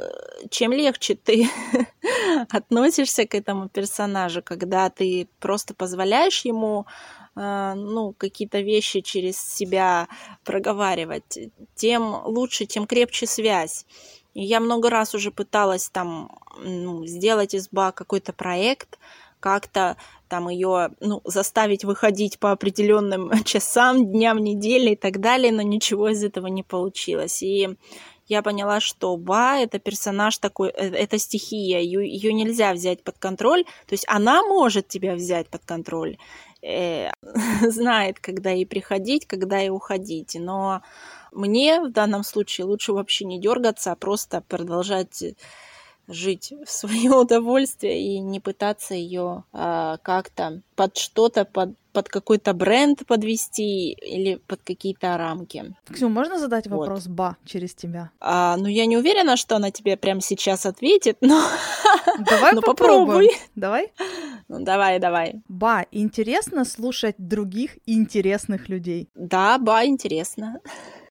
чем 0.50 0.72
легче 0.72 1.14
ты 1.14 1.48
относишься 2.50 3.26
к 3.26 3.34
этому 3.34 3.68
персонажу, 3.68 4.42
когда 4.42 4.90
ты 4.90 5.28
просто 5.40 5.74
позволяешь 5.74 6.44
ему 6.44 6.86
ну, 7.74 8.14
какие-то 8.16 8.60
вещи 8.60 9.00
через 9.00 9.40
себя 9.40 10.08
проговаривать, 10.44 11.38
тем 11.74 12.14
лучше, 12.24 12.66
тем 12.66 12.86
крепче 12.86 13.26
связь. 13.26 13.86
И 14.34 14.42
я 14.42 14.60
много 14.60 14.90
раз 14.90 15.14
уже 15.14 15.30
пыталась 15.30 15.88
там 15.88 16.30
ну, 16.58 17.06
сделать 17.06 17.54
из 17.54 17.68
БА 17.68 17.92
какой-то 17.92 18.32
проект, 18.32 18.98
как-то 19.40 19.96
там 20.28 20.48
ее 20.48 20.90
ну, 21.00 21.20
заставить 21.24 21.84
выходить 21.84 22.38
по 22.38 22.52
определенным 22.52 23.30
часам, 23.44 24.06
дням 24.06 24.38
недели 24.38 24.90
и 24.90 24.96
так 24.96 25.20
далее, 25.20 25.52
но 25.52 25.62
ничего 25.62 26.08
из 26.10 26.22
этого 26.22 26.46
не 26.48 26.62
получилось. 26.62 27.42
И 27.42 27.76
я 28.28 28.42
поняла, 28.42 28.78
что 28.80 29.16
Ба 29.16 29.58
это 29.58 29.78
персонаж 29.78 30.38
такой, 30.38 30.68
э, 30.68 30.90
это 30.90 31.18
стихия, 31.18 31.80
ее, 31.80 32.06
ее 32.06 32.32
нельзя 32.32 32.74
взять 32.74 33.02
под 33.02 33.18
контроль. 33.18 33.64
То 33.86 33.94
есть 33.94 34.04
она 34.06 34.42
может 34.42 34.86
тебя 34.88 35.14
взять 35.14 35.48
под 35.48 35.64
контроль, 35.64 36.18
э, 36.62 37.10
знает, 37.62 38.20
когда 38.20 38.50
ей 38.50 38.66
приходить, 38.66 39.26
когда 39.26 39.58
ей 39.58 39.70
уходить. 39.70 40.36
Но 40.38 40.82
мне 41.32 41.80
в 41.80 41.90
данном 41.90 42.24
случае 42.24 42.66
лучше 42.66 42.92
вообще 42.92 43.24
не 43.24 43.40
дергаться, 43.40 43.92
а 43.92 43.96
просто 43.96 44.42
продолжать 44.48 45.22
жить 46.08 46.52
в 46.64 46.70
свое 46.70 47.10
удовольствие 47.16 48.00
и 48.00 48.18
не 48.18 48.40
пытаться 48.40 48.94
ее 48.94 49.44
а, 49.52 49.98
как-то 49.98 50.62
под 50.74 50.96
что-то, 50.96 51.44
под, 51.44 51.70
под 51.98 52.08
какой-то 52.08 52.54
бренд 52.54 53.04
подвести 53.08 53.90
или 53.90 54.36
под 54.46 54.62
какие-то 54.62 55.16
рамки. 55.16 55.74
Ксю, 55.92 56.08
можно 56.08 56.38
задать 56.38 56.68
вопрос 56.68 57.06
вот. 57.06 57.14
Ба 57.14 57.36
через 57.44 57.74
тебя? 57.74 58.12
А, 58.20 58.56
ну, 58.56 58.68
я 58.68 58.86
не 58.86 58.96
уверена, 58.96 59.36
что 59.36 59.56
она 59.56 59.72
тебе 59.72 59.96
прямо 59.96 60.20
сейчас 60.20 60.64
ответит, 60.64 61.16
но... 61.20 61.42
Давай 62.20 62.52
ну, 62.54 62.62
попробуй. 62.62 63.30
Давай? 63.56 63.92
Ну, 64.46 64.64
давай, 64.64 65.00
давай. 65.00 65.42
Ба, 65.48 65.86
интересно 65.90 66.64
слушать 66.64 67.16
других 67.18 67.78
интересных 67.84 68.68
людей? 68.68 69.08
Да, 69.16 69.58
ба, 69.58 69.84
интересно. 69.84 70.60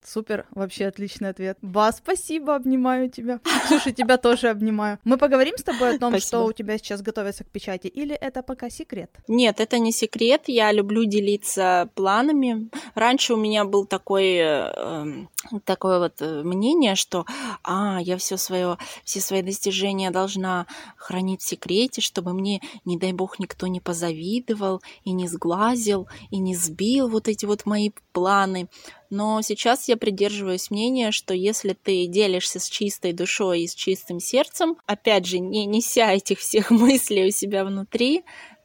Супер, 0.07 0.45
вообще 0.51 0.85
отличный 0.85 1.29
ответ. 1.29 1.57
Ба, 1.61 1.91
спасибо, 1.91 2.55
обнимаю 2.55 3.09
тебя. 3.09 3.41
Ксюша, 3.65 3.91
тебя 3.91 4.17
тоже 4.17 4.47
обнимаю. 4.47 4.99
Мы 5.03 5.17
поговорим 5.17 5.57
с 5.57 5.63
тобой 5.63 5.95
о 5.95 5.99
том, 5.99 6.11
спасибо. 6.11 6.27
что 6.27 6.45
у 6.45 6.53
тебя 6.53 6.77
сейчас 6.77 7.01
готовится 7.01 7.43
к 7.43 7.49
печати, 7.49 7.87
или 7.87 8.15
это 8.15 8.41
пока 8.41 8.69
секрет? 8.69 9.11
Нет, 9.27 9.59
это 9.59 9.79
не 9.79 9.91
секрет. 9.91 10.43
Я 10.47 10.71
люблю 10.71 11.03
делиться 11.03 11.89
планами. 11.93 12.69
Раньше 12.95 13.33
у 13.33 13.37
меня 13.37 13.65
был 13.65 13.85
такой, 13.85 14.37
э, 14.37 15.25
такое 15.65 15.99
вот 15.99 16.21
э, 16.21 16.41
мнение, 16.41 16.95
что 16.95 17.25
а, 17.63 17.99
я 18.01 18.15
все 18.15 18.37
свое, 18.37 18.77
все 19.03 19.19
свои 19.19 19.41
достижения 19.41 20.09
должна 20.09 20.67
хранить 20.95 21.41
в 21.41 21.45
секрете, 21.45 21.99
чтобы 21.99 22.31
мне, 22.33 22.61
не 22.85 22.97
дай 22.97 23.11
бог, 23.11 23.39
никто 23.39 23.67
не 23.67 23.81
позавидовал 23.81 24.81
и 25.03 25.11
не 25.11 25.27
сглазил, 25.27 26.07
и 26.31 26.37
не 26.37 26.55
сбил 26.55 27.09
вот 27.09 27.27
эти 27.27 27.45
вот 27.45 27.65
мои 27.65 27.91
планы. 28.13 28.69
Но 29.09 29.41
сейчас 29.41 29.87
я 29.87 29.97
придерживаюсь 29.97 30.69
мнения, 30.69 31.11
что 31.11 31.33
если 31.33 31.73
ты 31.73 32.07
делишься 32.07 32.59
с 32.59 32.67
чистой 32.69 33.13
душой 33.13 33.61
и 33.61 33.67
с 33.67 33.75
чистым 33.75 34.19
сердцем, 34.19 34.77
опять 34.85 35.25
же, 35.25 35.39
не 35.39 35.65
неся 35.65 36.11
этих 36.11 36.39
всех 36.39 36.71
мыслей 36.71 37.27
у 37.27 37.31
себя 37.31 37.63
внутри, 37.65 38.23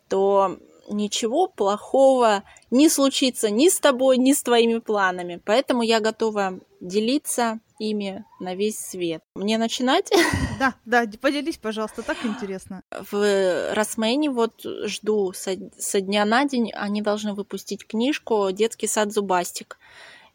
то 0.09 0.59
ничего 0.89 1.49
плохого 1.49 2.43
не 2.71 2.89
случится 2.89 3.51
ни 3.51 3.69
с 3.69 3.79
тобой, 3.79 4.19
ни 4.19 4.33
с 4.33 4.43
твоими 4.43 4.79
планами. 4.79 5.41
Поэтому 5.45 5.83
я 5.83 6.01
готова 6.01 6.61
делиться 6.81 7.61
ими 7.79 8.25
на 8.41 8.55
весь 8.55 8.79
свет. 8.79 9.23
Мне 9.35 9.59
начинать? 9.59 10.11
Да, 10.59 10.75
да, 10.85 11.05
поделись, 11.21 11.57
пожалуйста, 11.57 12.03
так 12.03 12.19
интересно. 12.25 12.85
В 13.11 13.75
Росмейне 13.75 14.31
вот 14.31 14.63
жду 14.63 15.33
со, 15.33 15.57
со 15.77 16.01
дня 16.01 16.25
на 16.25 16.45
день, 16.45 16.71
они 16.73 17.03
должны 17.03 17.35
выпустить 17.35 17.85
книжку 17.85 18.49
«Детский 18.53 18.87
сад 18.87 19.13
Зубастик». 19.13 19.79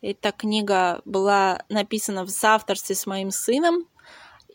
Эта 0.02 0.32
книга 0.32 1.02
была 1.06 1.64
написана 1.70 2.24
в 2.24 2.30
соавторстве 2.30 2.96
с 2.96 3.06
моим 3.08 3.32
сыном, 3.32 3.88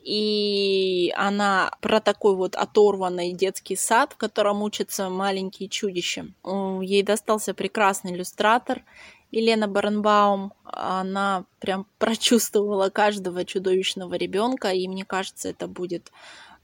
и 0.04 1.12
она 1.16 1.70
про 1.80 2.00
такой 2.00 2.34
вот 2.34 2.56
оторванный 2.56 3.32
детский 3.32 3.76
сад, 3.76 4.14
в 4.14 4.16
котором 4.16 4.62
учатся 4.62 5.08
маленькие 5.08 5.68
чудища. 5.68 6.26
Ей 6.80 7.02
достался 7.02 7.54
прекрасный 7.54 8.12
иллюстратор 8.12 8.82
Елена 9.30 9.68
Баренбаум. 9.68 10.52
Она 10.64 11.44
прям 11.60 11.86
прочувствовала 11.98 12.90
каждого 12.90 13.44
чудовищного 13.44 14.14
ребенка, 14.14 14.70
и 14.70 14.88
мне 14.88 15.04
кажется, 15.04 15.48
это 15.48 15.68
будет 15.68 16.10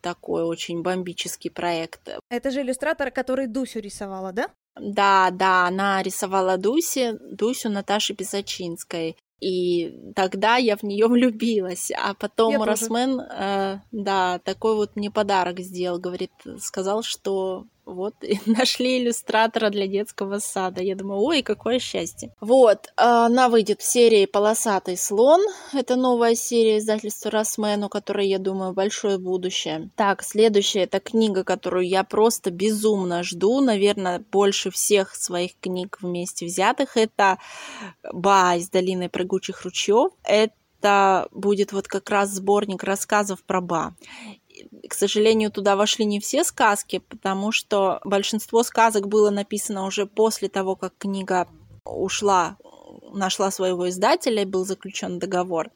такой 0.00 0.44
очень 0.44 0.82
бомбический 0.82 1.50
проект. 1.50 2.08
Это 2.30 2.50
же 2.50 2.62
иллюстратор, 2.62 3.10
который 3.10 3.46
Дусю 3.46 3.80
рисовала, 3.80 4.32
да? 4.32 4.48
Да, 4.80 5.30
да, 5.30 5.66
она 5.66 6.02
рисовала 6.02 6.56
Дуси, 6.56 7.18
Дусю 7.20 7.70
Наташи 7.70 8.14
Писачинской. 8.14 9.16
И 9.40 10.12
тогда 10.16 10.56
я 10.56 10.76
в 10.76 10.82
нее 10.82 11.06
влюбилась. 11.06 11.90
А 11.96 12.14
потом 12.14 12.52
я 12.52 12.64
Росмен, 12.64 13.20
э, 13.20 13.80
да, 13.92 14.40
такой 14.40 14.74
вот 14.74 14.96
мне 14.96 15.10
подарок 15.10 15.60
сделал. 15.60 16.00
Говорит, 16.00 16.32
сказал, 16.58 17.02
что 17.02 17.64
вот, 17.88 18.14
и 18.22 18.38
нашли 18.46 18.98
иллюстратора 18.98 19.70
для 19.70 19.86
детского 19.86 20.38
сада. 20.38 20.82
Я 20.82 20.94
думаю, 20.94 21.20
ой, 21.20 21.42
какое 21.42 21.78
счастье. 21.78 22.34
Вот, 22.40 22.92
она 22.96 23.48
выйдет 23.48 23.80
в 23.80 23.84
серии 23.84 24.26
«Полосатый 24.26 24.96
слон». 24.96 25.40
Это 25.72 25.96
новая 25.96 26.34
серия 26.34 26.78
издательства 26.78 27.30
Росмен, 27.30 27.84
у 27.84 27.88
которой, 27.88 28.28
я 28.28 28.38
думаю, 28.38 28.72
большое 28.72 29.18
будущее. 29.18 29.90
Так, 29.96 30.22
следующая, 30.22 30.82
это 30.82 31.00
книга, 31.00 31.44
которую 31.44 31.88
я 31.88 32.04
просто 32.04 32.50
безумно 32.50 33.22
жду, 33.22 33.60
наверное, 33.60 34.22
больше 34.30 34.70
всех 34.70 35.14
своих 35.14 35.58
книг 35.58 35.98
вместе 36.00 36.46
взятых. 36.46 36.96
Это 36.96 37.38
«Ба 38.12 38.54
из 38.56 38.68
долины 38.68 39.08
прыгучих 39.08 39.64
ручьев». 39.64 40.12
Это 40.22 41.28
будет 41.32 41.72
вот 41.72 41.88
как 41.88 42.08
раз 42.10 42.30
сборник 42.30 42.84
рассказов 42.84 43.42
про 43.42 43.60
Ба 43.60 43.94
к 44.88 44.94
сожалению, 44.94 45.50
туда 45.50 45.76
вошли 45.76 46.04
не 46.04 46.20
все 46.20 46.44
сказки, 46.44 46.98
потому 46.98 47.52
что 47.52 48.00
большинство 48.04 48.62
сказок 48.62 49.08
было 49.08 49.30
написано 49.30 49.86
уже 49.86 50.06
после 50.06 50.48
того, 50.48 50.76
как 50.76 50.94
книга 50.98 51.48
ушла, 51.84 52.56
нашла 53.12 53.50
своего 53.50 53.88
издателя 53.88 54.42
и 54.42 54.46
был 54.46 54.64
заключен 54.64 55.18
договор. 55.18 55.70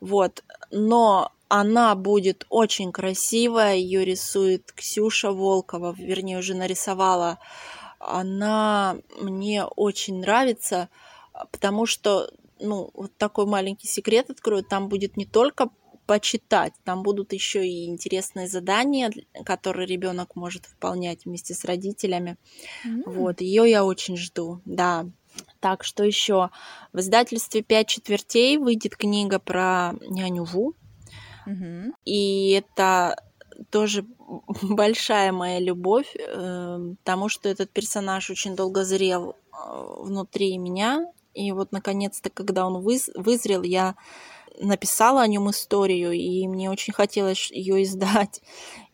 Вот. 0.00 0.44
Но 0.70 1.32
она 1.48 1.94
будет 1.94 2.46
очень 2.50 2.92
красивая, 2.92 3.74
ее 3.74 4.04
рисует 4.04 4.70
Ксюша 4.72 5.32
Волкова, 5.32 5.94
вернее, 5.96 6.38
уже 6.38 6.54
нарисовала. 6.54 7.38
Она 7.98 8.98
мне 9.20 9.64
очень 9.64 10.20
нравится, 10.20 10.88
потому 11.50 11.86
что 11.86 12.30
ну, 12.60 12.90
вот 12.94 13.12
такой 13.16 13.46
маленький 13.46 13.86
секрет 13.86 14.30
открою, 14.30 14.62
там 14.62 14.88
будет 14.88 15.16
не 15.16 15.24
только 15.24 15.70
почитать. 16.08 16.72
Там 16.84 17.02
будут 17.02 17.34
еще 17.34 17.68
и 17.68 17.84
интересные 17.84 18.48
задания, 18.48 19.12
которые 19.44 19.86
ребенок 19.86 20.36
может 20.36 20.66
выполнять 20.70 21.26
вместе 21.26 21.52
с 21.52 21.66
родителями. 21.66 22.38
Mm-hmm. 22.86 23.02
Вот, 23.04 23.42
ее 23.42 23.70
я 23.70 23.84
очень 23.84 24.16
жду, 24.16 24.62
да. 24.64 25.06
Так, 25.60 25.84
что 25.84 26.04
еще? 26.04 26.48
В 26.94 27.00
издательстве 27.00 27.62
«Пять 27.62 27.88
четвертей» 27.88 28.56
выйдет 28.56 28.96
книга 28.96 29.38
про 29.38 29.92
няню 30.00 30.44
Ву. 30.44 30.74
Mm-hmm. 31.46 31.90
И 32.06 32.52
это 32.52 33.22
тоже 33.68 34.06
большая 34.62 35.30
моя 35.32 35.60
любовь, 35.60 36.16
э, 36.16 36.94
потому 37.04 37.28
что 37.28 37.50
этот 37.50 37.70
персонаж 37.70 38.30
очень 38.30 38.56
долго 38.56 38.82
зрел 38.82 39.32
э, 39.32 39.56
внутри 40.00 40.56
меня. 40.56 41.12
И 41.34 41.52
вот, 41.52 41.70
наконец-то, 41.70 42.30
когда 42.30 42.66
он 42.66 42.82
выз- 42.82 43.12
вызрел, 43.14 43.62
я 43.62 43.94
написала 44.60 45.22
о 45.22 45.26
нем 45.26 45.50
историю, 45.50 46.12
и 46.12 46.46
мне 46.46 46.70
очень 46.70 46.92
хотелось 46.92 47.50
ее 47.50 47.82
издать. 47.82 48.40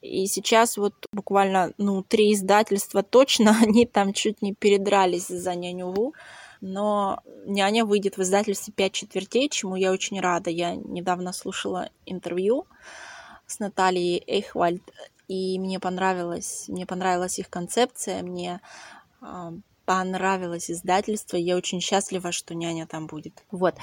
И 0.00 0.26
сейчас 0.26 0.76
вот 0.76 0.94
буквально, 1.12 1.72
ну, 1.78 2.02
три 2.02 2.34
издательства 2.34 3.02
точно, 3.02 3.56
они 3.62 3.86
там 3.86 4.12
чуть 4.12 4.42
не 4.42 4.54
передрались 4.54 5.28
за 5.28 5.54
няню 5.54 5.92
Ву. 5.92 6.14
Но 6.60 7.20
няня 7.44 7.84
выйдет 7.84 8.16
в 8.16 8.22
издательстве 8.22 8.72
«Пять 8.72 8.92
четвертей», 8.92 9.48
чему 9.50 9.76
я 9.76 9.92
очень 9.92 10.20
рада. 10.20 10.50
Я 10.50 10.74
недавно 10.74 11.32
слушала 11.32 11.90
интервью 12.06 12.66
с 13.46 13.58
Натальей 13.58 14.22
Эйхвальд, 14.26 14.82
и 15.28 15.58
мне 15.58 15.78
понравилось, 15.78 16.64
мне 16.68 16.86
понравилась 16.86 17.38
их 17.38 17.50
концепция, 17.50 18.22
мне 18.22 18.60
э, 19.20 19.52
понравилось 19.84 20.70
издательство, 20.70 21.36
я 21.36 21.56
очень 21.56 21.80
счастлива, 21.80 22.32
что 22.32 22.54
няня 22.54 22.86
там 22.86 23.06
будет. 23.06 23.42
Вот. 23.50 23.74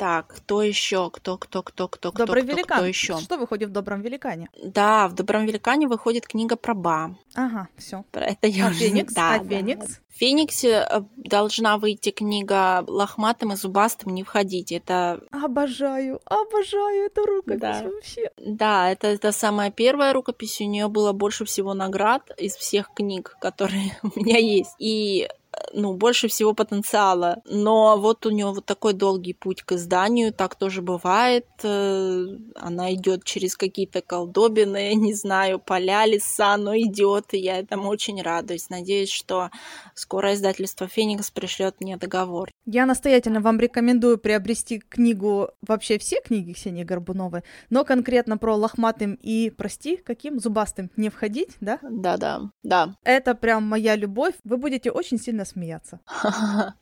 Так, 0.00 0.28
кто 0.28 0.62
еще? 0.62 1.10
Кто, 1.10 1.36
кто, 1.36 1.62
кто, 1.62 1.86
кто, 1.86 2.10
Добрый 2.10 2.42
кто, 2.42 2.52
великан. 2.52 2.78
кто 2.78 2.86
еще? 2.86 3.18
Что 3.18 3.36
выходит 3.36 3.68
в 3.68 3.72
Добром 3.72 4.00
великане? 4.00 4.48
Да, 4.64 5.08
в 5.08 5.12
Добром 5.12 5.44
великане 5.44 5.88
выходит 5.88 6.26
книга 6.26 6.56
про 6.56 6.72
Ба. 6.72 7.16
Ага, 7.34 7.68
все. 7.76 8.02
Это 8.12 8.46
я 8.46 8.68
а 8.68 8.70
уже... 8.70 8.78
Феникс? 8.78 9.12
Да, 9.12 9.34
а 9.34 9.38
да. 9.40 9.44
Феникс? 9.44 10.00
В 10.08 10.18
Фениксе 10.18 10.86
э, 10.90 11.02
должна 11.16 11.76
выйти 11.76 12.12
книга 12.12 12.82
«Лохматым 12.86 13.52
и 13.52 13.56
зубастым 13.56 14.14
не 14.14 14.22
входить». 14.22 14.72
Это... 14.72 15.20
Обожаю, 15.32 16.20
обожаю 16.24 17.04
эту 17.04 17.26
рукопись 17.26 17.60
Да. 17.60 17.82
вообще. 17.82 18.30
Да, 18.38 18.90
это, 18.90 19.08
это 19.08 19.32
самая 19.32 19.70
первая 19.70 20.14
рукопись. 20.14 20.62
У 20.62 20.64
нее 20.64 20.88
было 20.88 21.12
больше 21.12 21.44
всего 21.44 21.74
наград 21.74 22.22
из 22.38 22.56
всех 22.56 22.94
книг, 22.94 23.36
которые 23.38 23.98
у 24.02 24.18
меня 24.18 24.38
есть. 24.38 24.74
И 24.78 25.28
ну, 25.72 25.94
больше 25.94 26.28
всего 26.28 26.54
потенциала. 26.54 27.42
Но 27.44 27.98
вот 27.98 28.26
у 28.26 28.30
нее 28.30 28.46
вот 28.46 28.66
такой 28.66 28.92
долгий 28.92 29.34
путь 29.34 29.62
к 29.62 29.72
изданию, 29.72 30.32
так 30.32 30.54
тоже 30.54 30.82
бывает. 30.82 31.46
Э, 31.62 32.26
Она 32.56 32.94
идет 32.94 33.24
через 33.24 33.56
какие-то 33.56 34.00
колдобины, 34.02 34.94
не 34.94 35.14
знаю, 35.14 35.58
поля, 35.58 36.06
леса, 36.06 36.56
но 36.56 36.76
идет, 36.76 37.34
и 37.34 37.38
я 37.38 37.58
этому 37.58 37.88
очень 37.88 38.20
радуюсь. 38.22 38.70
Надеюсь, 38.70 39.10
что 39.10 39.50
скоро 39.94 40.34
издательство 40.34 40.86
Феникс 40.88 41.30
пришлет 41.30 41.76
мне 41.80 41.96
договор. 41.96 42.50
Я 42.66 42.86
настоятельно 42.86 43.40
вам 43.40 43.58
рекомендую 43.58 44.18
приобрести 44.18 44.78
книгу, 44.78 45.50
вообще 45.66 45.98
все 45.98 46.20
книги 46.20 46.52
Ксении 46.52 46.84
Горбуновой, 46.84 47.42
но 47.68 47.84
конкретно 47.84 48.38
про 48.38 48.54
лохматым 48.54 49.18
и, 49.20 49.50
прости, 49.50 49.96
каким 49.96 50.38
зубастым 50.38 50.90
не 50.96 51.08
входить, 51.08 51.56
да? 51.60 51.78
Да-да, 51.82 52.50
да. 52.62 52.94
Это 53.04 53.34
прям 53.34 53.64
моя 53.64 53.96
любовь. 53.96 54.34
Вы 54.44 54.56
будете 54.56 54.90
очень 54.90 55.18
сильно 55.18 55.44
смеяться. 55.50 56.00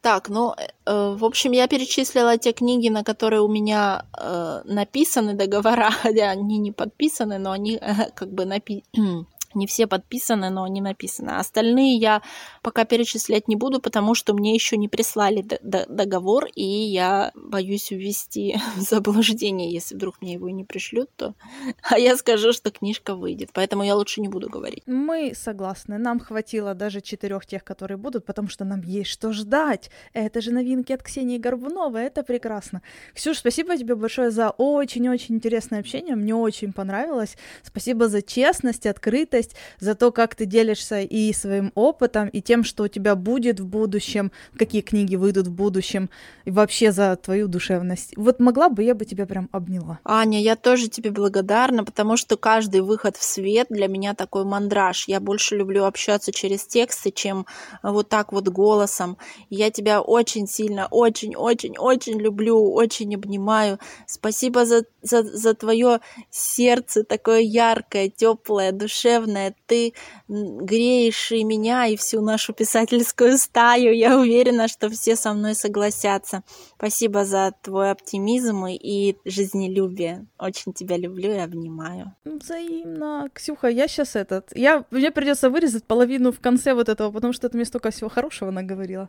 Так, 0.00 0.28
ну, 0.28 0.54
э, 0.86 1.16
в 1.18 1.24
общем, 1.24 1.52
я 1.52 1.66
перечислила 1.66 2.38
те 2.38 2.52
книги, 2.52 2.88
на 2.88 3.02
которые 3.02 3.40
у 3.40 3.48
меня 3.48 4.04
э, 4.16 4.62
написаны 4.64 5.34
договора, 5.34 5.90
хотя 5.90 6.30
они 6.34 6.58
не 6.58 6.72
подписаны, 6.72 7.38
но 7.38 7.50
они 7.50 7.78
э, 7.80 8.10
как 8.14 8.28
бы 8.32 8.44
напи... 8.44 8.84
не 9.54 9.66
все 9.66 9.86
подписаны, 9.86 10.50
но 10.50 10.64
они 10.64 10.80
написаны. 10.80 11.30
Остальные 11.30 11.96
я 11.96 12.22
пока 12.62 12.84
перечислять 12.84 13.48
не 13.48 13.56
буду, 13.56 13.80
потому 13.80 14.14
что 14.14 14.34
мне 14.34 14.54
еще 14.54 14.76
не 14.76 14.88
прислали 14.88 15.44
договор, 15.62 16.46
и 16.54 16.64
я 16.64 17.32
боюсь 17.34 17.90
ввести 17.90 18.56
в 18.76 18.80
заблуждение, 18.80 19.72
если 19.72 19.94
вдруг 19.94 20.20
мне 20.20 20.34
его 20.34 20.50
не 20.50 20.64
пришлют, 20.64 21.10
то 21.16 21.34
а 21.82 21.98
я 21.98 22.16
скажу, 22.16 22.52
что 22.52 22.70
книжка 22.70 23.14
выйдет, 23.14 23.50
поэтому 23.52 23.82
я 23.82 23.94
лучше 23.96 24.20
не 24.20 24.28
буду 24.28 24.48
говорить. 24.48 24.82
Мы 24.86 25.32
согласны. 25.34 25.98
Нам 25.98 26.20
хватило 26.20 26.74
даже 26.74 27.00
четырех 27.00 27.46
тех, 27.46 27.64
которые 27.64 27.98
будут, 27.98 28.24
потому 28.24 28.48
что 28.48 28.64
нам 28.64 28.82
есть 28.82 29.10
что 29.10 29.32
ждать. 29.32 29.90
Это 30.12 30.40
же 30.40 30.52
новинки 30.52 30.92
от 30.92 31.02
Ксении 31.02 31.38
Горбуновой. 31.38 32.02
Это 32.04 32.22
прекрасно. 32.22 32.82
Ксюш, 33.14 33.38
спасибо 33.38 33.76
тебе 33.76 33.94
большое 33.94 34.30
за 34.30 34.50
очень-очень 34.50 35.36
интересное 35.36 35.80
общение. 35.80 36.16
Мне 36.16 36.34
очень 36.34 36.72
понравилось. 36.72 37.36
Спасибо 37.62 38.08
за 38.08 38.22
честность, 38.22 38.86
открытость, 38.86 39.47
за 39.80 39.94
то, 39.94 40.12
как 40.12 40.34
ты 40.34 40.46
делишься 40.46 41.00
и 41.00 41.32
своим 41.32 41.72
опытом, 41.74 42.28
и 42.28 42.40
тем, 42.40 42.64
что 42.64 42.84
у 42.84 42.88
тебя 42.88 43.14
будет 43.14 43.60
в 43.60 43.66
будущем, 43.66 44.32
какие 44.56 44.82
книги 44.82 45.16
выйдут 45.16 45.46
в 45.46 45.52
будущем, 45.52 46.10
и 46.44 46.50
вообще 46.50 46.92
за 46.92 47.16
твою 47.16 47.48
душевность. 47.48 48.14
Вот 48.16 48.40
могла 48.40 48.68
бы, 48.68 48.82
я 48.82 48.94
бы 48.94 49.04
тебя 49.04 49.26
прям 49.26 49.48
обняла. 49.52 49.98
Аня, 50.04 50.40
я 50.40 50.56
тоже 50.56 50.88
тебе 50.88 51.10
благодарна, 51.10 51.84
потому 51.84 52.16
что 52.16 52.36
каждый 52.36 52.80
выход 52.80 53.16
в 53.16 53.22
свет 53.22 53.66
для 53.70 53.88
меня 53.88 54.14
такой 54.14 54.44
мандраж. 54.44 55.06
Я 55.08 55.20
больше 55.20 55.56
люблю 55.56 55.84
общаться 55.84 56.32
через 56.32 56.66
тексты, 56.66 57.10
чем 57.10 57.46
вот 57.82 58.08
так 58.08 58.32
вот 58.32 58.48
голосом. 58.48 59.16
Я 59.50 59.70
тебя 59.70 60.00
очень 60.00 60.46
сильно, 60.46 60.88
очень, 60.90 61.36
очень, 61.36 61.76
очень 61.78 62.18
люблю, 62.20 62.72
очень 62.72 63.14
обнимаю. 63.14 63.78
Спасибо 64.06 64.64
за, 64.64 64.84
за, 65.02 65.22
за 65.22 65.54
твое 65.54 66.00
сердце 66.30 67.04
такое 67.04 67.40
яркое, 67.40 68.08
теплое, 68.08 68.72
душевное. 68.72 69.27
Ты 69.66 69.94
греешь 70.28 71.32
и 71.32 71.44
меня, 71.44 71.86
и 71.86 71.96
всю 71.96 72.20
нашу 72.20 72.52
писательскую 72.52 73.38
стаю. 73.38 73.94
Я 73.94 74.18
уверена, 74.18 74.68
что 74.68 74.88
все 74.90 75.16
со 75.16 75.32
мной 75.32 75.54
согласятся. 75.54 76.42
Спасибо 76.76 77.24
за 77.24 77.52
твой 77.62 77.90
оптимизм 77.90 78.66
и 78.66 79.16
жизнелюбие. 79.24 80.26
Очень 80.38 80.72
тебя 80.72 80.96
люблю 80.96 81.32
и 81.32 81.38
обнимаю. 81.38 82.14
Взаимно. 82.24 83.28
Ксюха, 83.32 83.68
я 83.68 83.88
сейчас 83.88 84.16
этот... 84.16 84.50
Я... 84.54 84.84
Мне 84.90 85.10
придется 85.10 85.50
вырезать 85.50 85.84
половину 85.84 86.32
в 86.32 86.40
конце 86.40 86.74
вот 86.74 86.88
этого, 86.88 87.10
потому 87.10 87.32
что 87.32 87.48
ты 87.48 87.56
мне 87.56 87.66
столько 87.66 87.90
всего 87.90 88.08
хорошего 88.08 88.50
наговорила. 88.50 89.08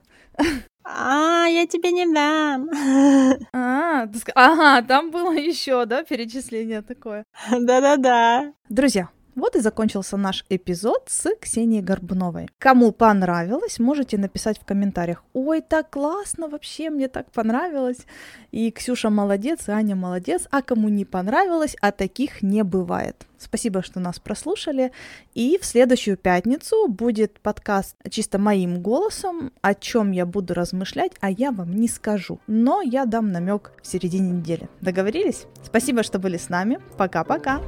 А, 0.83 1.45
я 1.45 1.67
тебе 1.67 1.91
не 1.91 2.11
дам. 2.11 2.69
А, 3.53 4.07
ага, 4.35 4.81
там 4.87 5.11
было 5.11 5.33
еще, 5.33 5.85
да, 5.85 6.03
перечисление 6.03 6.81
такое. 6.81 7.23
Да-да-да. 7.51 8.53
Друзья, 8.69 9.09
вот 9.35 9.55
и 9.55 9.59
закончился 9.59 10.17
наш 10.17 10.45
эпизод 10.49 11.03
с 11.07 11.29
Ксенией 11.39 11.81
Горбуновой. 11.81 12.49
Кому 12.57 12.91
понравилось, 12.91 13.79
можете 13.79 14.17
написать 14.17 14.59
в 14.59 14.65
комментариях. 14.65 15.23
Ой, 15.33 15.61
так 15.61 15.89
классно, 15.89 16.47
вообще 16.47 16.89
мне 16.89 17.07
так 17.07 17.31
понравилось. 17.31 18.05
И 18.51 18.71
Ксюша 18.71 19.09
молодец, 19.09 19.67
и 19.67 19.71
Аня 19.71 19.95
молодец. 19.95 20.47
А 20.51 20.61
кому 20.61 20.89
не 20.89 21.05
понравилось, 21.05 21.75
а 21.81 21.91
таких 21.91 22.41
не 22.41 22.63
бывает. 22.63 23.25
Спасибо, 23.37 23.81
что 23.81 23.99
нас 23.99 24.19
прослушали. 24.19 24.91
И 25.33 25.57
в 25.61 25.65
следующую 25.65 26.17
пятницу 26.17 26.87
будет 26.87 27.39
подкаст 27.39 27.95
чисто 28.09 28.37
моим 28.37 28.81
голосом, 28.81 29.51
о 29.61 29.73
чем 29.73 30.11
я 30.11 30.25
буду 30.25 30.53
размышлять, 30.53 31.13
а 31.21 31.31
я 31.31 31.51
вам 31.51 31.73
не 31.73 31.87
скажу. 31.87 32.39
Но 32.47 32.81
я 32.81 33.05
дам 33.05 33.31
намек 33.31 33.71
в 33.81 33.87
середине 33.87 34.31
недели. 34.31 34.67
Договорились? 34.81 35.45
Спасибо, 35.63 36.03
что 36.03 36.19
были 36.19 36.37
с 36.37 36.49
нами. 36.49 36.79
Пока-пока. 36.97 37.61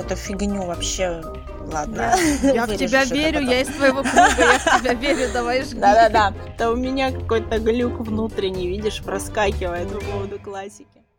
Какую-то 0.00 0.16
фигню 0.16 0.64
вообще. 0.64 1.22
Ладно. 1.70 2.14
Я 2.42 2.64
в 2.64 2.74
тебя 2.74 3.04
верю, 3.04 3.40
я 3.40 3.60
из 3.60 3.68
твоего 3.68 4.02
круга, 4.02 4.34
я 4.38 4.58
в 4.58 4.80
тебя 4.80 4.94
верю, 4.94 5.30
давай 5.30 5.62
жги. 5.62 5.78
Да-да-да. 5.78 6.32
Это 6.54 6.70
у 6.70 6.76
меня 6.76 7.12
какой-то 7.12 7.58
глюк 7.58 8.00
внутренний, 8.00 8.66
видишь, 8.66 9.02
проскакивает 9.02 9.92
по 9.92 10.00
поводу 10.00 10.38
классики. 10.38 10.99